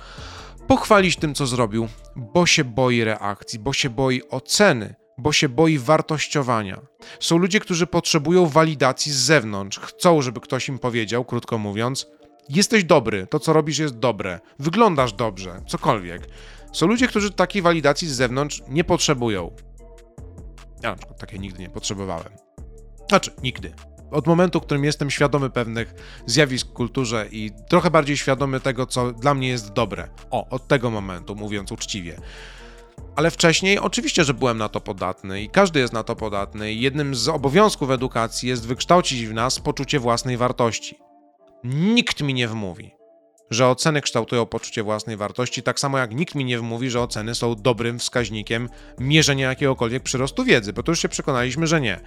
[0.68, 5.78] pochwalić tym, co zrobił, bo się boi reakcji, bo się boi oceny, bo się boi
[5.78, 6.82] wartościowania.
[7.20, 12.08] Są ludzie, którzy potrzebują walidacji z zewnątrz, chcą, żeby ktoś im powiedział, krótko mówiąc,
[12.50, 16.28] jesteś dobry, to co robisz jest dobre, wyglądasz dobrze, cokolwiek.
[16.74, 19.52] Są ludzie, którzy takiej walidacji z zewnątrz nie potrzebują.
[20.84, 22.34] Ja na przykład takiej nigdy nie potrzebowałem.
[23.10, 23.74] Znaczy, nigdy.
[24.12, 25.94] Od momentu, w którym jestem świadomy pewnych
[26.26, 30.10] zjawisk w kulturze i trochę bardziej świadomy tego, co dla mnie jest dobre.
[30.32, 32.18] O, od tego momentu, mówiąc uczciwie.
[33.16, 36.74] Ale wcześniej oczywiście, że byłem na to podatny i każdy jest na to podatny.
[36.74, 41.03] I jednym z obowiązków edukacji jest wykształcić w nas poczucie własnej wartości.
[41.64, 42.96] Nikt mi nie wmówi,
[43.50, 47.36] że oceny kształtują poczucie własnej wartości, tak samo jak nikt mi nie wmówi, że oceny
[47.36, 52.00] są dobrym wskaźnikiem mierzenia jakiegokolwiek przyrostu wiedzy, bo to już się przekonaliśmy, że nie.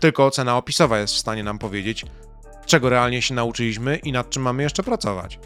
[0.00, 2.06] Tylko ocena opisowa jest w stanie nam powiedzieć,
[2.66, 5.38] czego realnie się nauczyliśmy i nad czym mamy jeszcze pracować.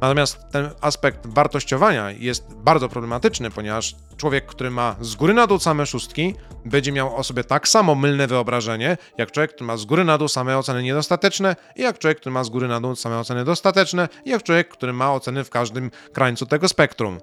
[0.00, 5.58] Natomiast ten aspekt wartościowania jest bardzo problematyczny, ponieważ człowiek, który ma z góry na dół
[5.58, 6.34] same szóstki,
[6.64, 10.18] będzie miał o sobie tak samo mylne wyobrażenie, jak człowiek, który ma z góry na
[10.18, 13.44] dół same oceny niedostateczne, i jak człowiek, który ma z góry na dół same oceny
[13.44, 17.18] dostateczne, i jak człowiek, który ma oceny w każdym krańcu tego spektrum.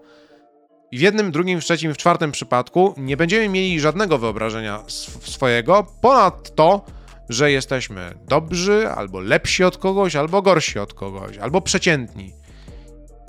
[0.91, 4.83] I w jednym, drugim, w trzecim, w czwartym przypadku nie będziemy mieli żadnego wyobrażenia
[5.21, 6.85] swojego ponad to,
[7.29, 12.42] że jesteśmy dobrzy, albo lepsi od kogoś, albo gorsi od kogoś, albo przeciętni.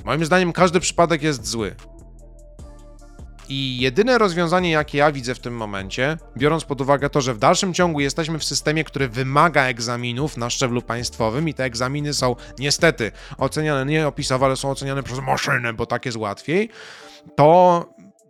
[0.04, 1.74] Moim zdaniem każdy przypadek jest zły.
[3.48, 7.38] I jedyne rozwiązanie, jakie ja widzę w tym momencie, biorąc pod uwagę to, że w
[7.38, 12.36] dalszym ciągu jesteśmy w systemie, który wymaga egzaminów na szczeblu państwowym i te egzaminy są
[12.58, 16.68] niestety oceniane nie opisowo, ale są oceniane przez maszynę, bo tak jest łatwiej,
[17.36, 17.84] to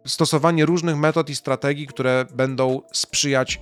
[0.06, 3.60] stosowanie różnych metod i strategii, które będą sprzyjać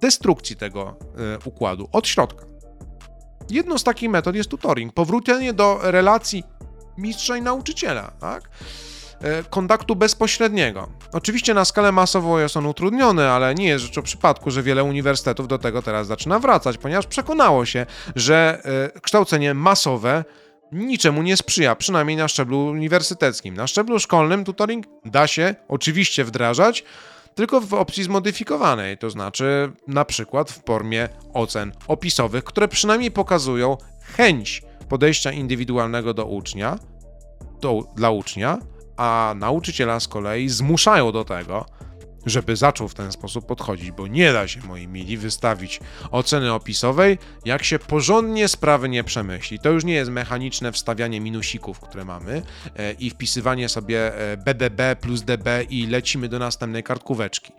[0.00, 0.96] destrukcji tego
[1.36, 2.46] y, układu od środka.
[3.50, 6.44] Jedną z takich metod jest tutoring, powrócenie do relacji
[6.98, 8.48] mistrza i nauczyciela, tak?
[9.20, 10.88] E, kontaktu bezpośredniego.
[11.12, 15.48] Oczywiście na skalę masową jest on utrudniony, ale nie jest rzeczą przypadku, że wiele uniwersytetów
[15.48, 17.86] do tego teraz zaczyna wracać, ponieważ przekonało się,
[18.16, 18.62] że
[18.94, 20.24] e, kształcenie masowe
[20.72, 23.54] niczemu nie sprzyja, przynajmniej na szczeblu uniwersyteckim.
[23.54, 26.84] Na szczeblu szkolnym tutoring da się oczywiście wdrażać,
[27.34, 33.76] tylko w opcji zmodyfikowanej, to znaczy na przykład w formie ocen opisowych, które przynajmniej pokazują
[34.16, 36.78] chęć podejścia indywidualnego do ucznia,
[37.60, 38.58] do, dla ucznia,
[38.96, 41.66] a nauczyciela z kolei zmuszają do tego,
[42.26, 45.80] żeby zaczął w ten sposób podchodzić, bo nie da się, moi mili, wystawić
[46.10, 49.58] oceny opisowej, jak się porządnie sprawy nie przemyśli.
[49.58, 52.42] To już nie jest mechaniczne wstawianie minusików, które mamy
[52.76, 54.12] e, i wpisywanie sobie
[54.44, 57.52] BDB e, plus DB i lecimy do następnej kartkóweczki.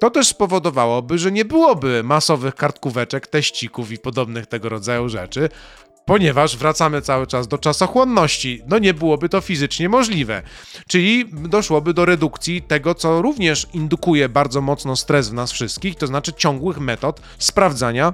[0.00, 5.48] To też spowodowałoby, że nie byłoby masowych kartkóweczek, teścików i podobnych tego rodzaju rzeczy,
[6.04, 8.62] ponieważ wracamy cały czas do czasochłonności.
[8.66, 10.42] No nie byłoby to fizycznie możliwe.
[10.88, 16.06] Czyli doszłoby do redukcji tego, co również indukuje bardzo mocno stres w nas wszystkich, to
[16.06, 18.12] znaczy ciągłych metod sprawdzania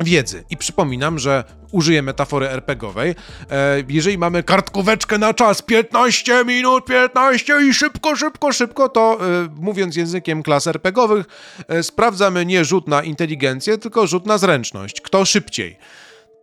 [0.00, 0.44] wiedzy.
[0.50, 3.14] I przypominam, że użyję metafory RPGowej.
[3.50, 9.48] E, jeżeli mamy kartkóweczkę na czas 15 minut, 15 i szybko, szybko, szybko, to e,
[9.60, 11.26] mówiąc językiem klas RPGowych,
[11.68, 15.00] e, sprawdzamy nie rzut na inteligencję, tylko rzut na zręczność.
[15.00, 15.78] Kto szybciej.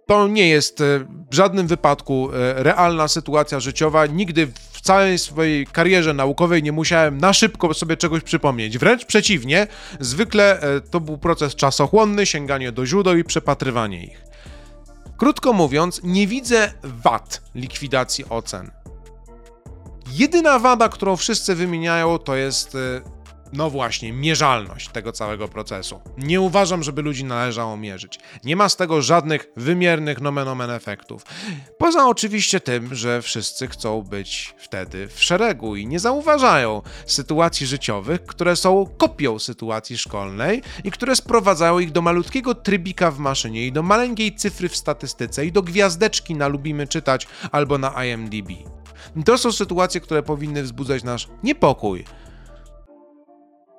[0.05, 0.83] To nie jest e,
[1.31, 4.05] w żadnym wypadku e, realna sytuacja życiowa.
[4.05, 8.77] Nigdy w całej swojej karierze naukowej nie musiałem na szybko sobie czegoś przypomnieć.
[8.77, 9.67] Wręcz przeciwnie,
[9.99, 14.21] zwykle e, to był proces czasochłonny, sięganie do źródeł i przepatrywanie ich.
[15.17, 18.71] Krótko mówiąc, nie widzę wad likwidacji ocen.
[20.11, 22.77] Jedyna wada, którą wszyscy wymieniają, to jest
[23.53, 26.01] no właśnie, mierzalność tego całego procesu.
[26.17, 28.19] Nie uważam, żeby ludzi należało mierzyć.
[28.43, 31.25] Nie ma z tego żadnych wymiernych nomen omen efektów.
[31.77, 38.25] Poza oczywiście tym, że wszyscy chcą być wtedy w szeregu i nie zauważają sytuacji życiowych,
[38.25, 43.71] które są kopią sytuacji szkolnej i które sprowadzają ich do malutkiego trybika w maszynie i
[43.71, 48.49] do maleńkiej cyfry w statystyce i do gwiazdeczki na lubimy czytać albo na IMDb.
[49.25, 52.05] To są sytuacje, które powinny wzbudzać nasz niepokój,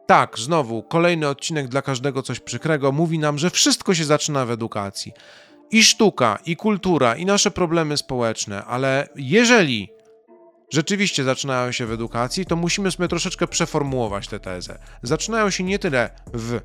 [0.07, 4.50] tak, znowu, kolejny odcinek dla każdego coś przykrego mówi nam, że wszystko się zaczyna w
[4.50, 5.12] edukacji.
[5.70, 9.88] I sztuka, i kultura, i nasze problemy społeczne, ale jeżeli
[10.72, 14.78] rzeczywiście zaczynają się w edukacji, to musimy sobie troszeczkę przeformułować tę tezę.
[15.03, 16.61] Zaczynają się nie tyle w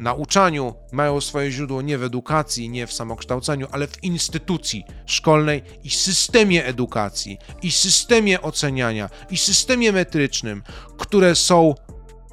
[0.00, 5.90] nauczaniu, mają swoje źródło nie w edukacji, nie w samokształceniu, ale w instytucji szkolnej i
[5.90, 10.62] systemie edukacji, i systemie oceniania, i systemie metrycznym,
[10.98, 11.74] które są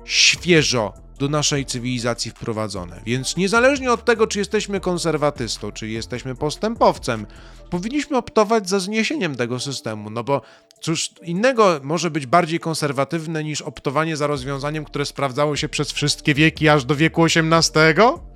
[0.05, 3.01] świeżo do naszej cywilizacji wprowadzone.
[3.05, 7.25] Więc niezależnie od tego, czy jesteśmy konserwatystą, czy jesteśmy postępowcem,
[7.69, 10.41] powinniśmy optować za zniesieniem tego systemu, no bo
[10.81, 16.33] cóż innego może być bardziej konserwatywne niż optowanie za rozwiązaniem, które sprawdzało się przez wszystkie
[16.33, 18.30] wieki, aż do wieku XVIII?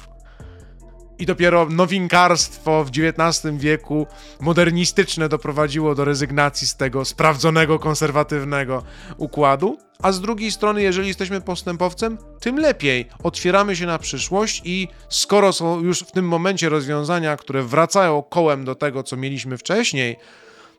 [1.19, 4.07] I dopiero nowinkarstwo w XIX wieku
[4.39, 8.83] modernistyczne doprowadziło do rezygnacji z tego sprawdzonego, konserwatywnego
[9.17, 9.77] układu.
[10.01, 13.07] A z drugiej strony, jeżeli jesteśmy postępowcem, tym lepiej.
[13.23, 18.65] Otwieramy się na przyszłość i skoro są już w tym momencie rozwiązania, które wracają kołem
[18.65, 20.17] do tego, co mieliśmy wcześniej,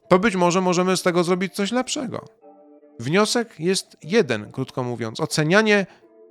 [0.09, 2.24] to być może możemy z tego zrobić coś lepszego.
[3.01, 5.20] Wniosek jest jeden, krótko mówiąc.
[5.20, 5.87] Ocenianie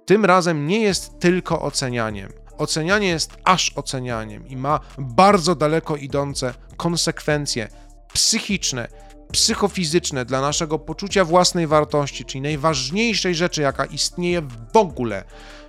[0.06, 6.54] tym razem nie jest tylko ocenianiem Ocenianie jest aż ocenianiem i ma bardzo daleko idące
[6.78, 7.68] konsekwencje
[8.14, 8.88] psychiczne,
[9.32, 15.24] psychofizyczne dla naszego poczucia własnej wartości, czyli najważniejszej rzeczy, jaka istnieje w ogóle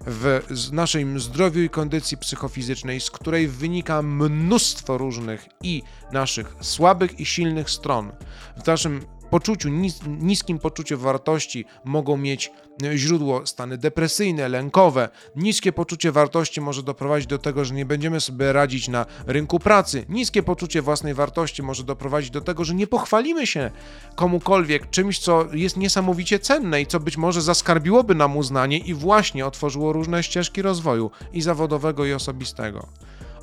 [0.06, 0.40] w
[0.72, 5.82] naszym zdrowiu i kondycji psychofizycznej, z której wynika mnóstwo różnych i
[6.12, 8.12] naszych słabych i silnych stron.
[8.56, 12.52] W naszym poczuciu, nis niskim poczuciu wartości mogą mieć
[12.84, 15.08] e, źródło stany depresyjne, lękowe.
[15.36, 20.06] Niskie poczucie wartości może doprowadzić do tego, że nie będziemy sobie radzić na rynku pracy.
[20.08, 23.70] Niskie poczucie własnej wartości może doprowadzić do tego, że nie pochwalimy się
[24.14, 29.46] komukolwiek czymś, co jest niesamowicie cenne i co być może zaskarbiłoby nam uznanie i właśnie
[29.46, 32.88] otworzyło różne ścieżki rozwoju i zawodowego, i osobistego.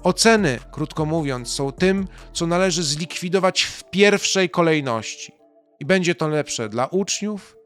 [0.04, 5.43] Oceny, krótko mówiąc, są tym, co należy zlikwidować w pierwszej kolejności.
[5.84, 7.58] I będzie to lepsze dla uczniów,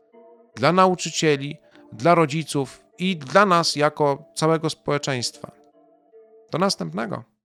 [0.55, 1.57] dla nauczycieli,
[1.93, 5.51] dla rodziców i dla nas jako całego społeczeństwa.
[6.51, 7.23] Do następnego.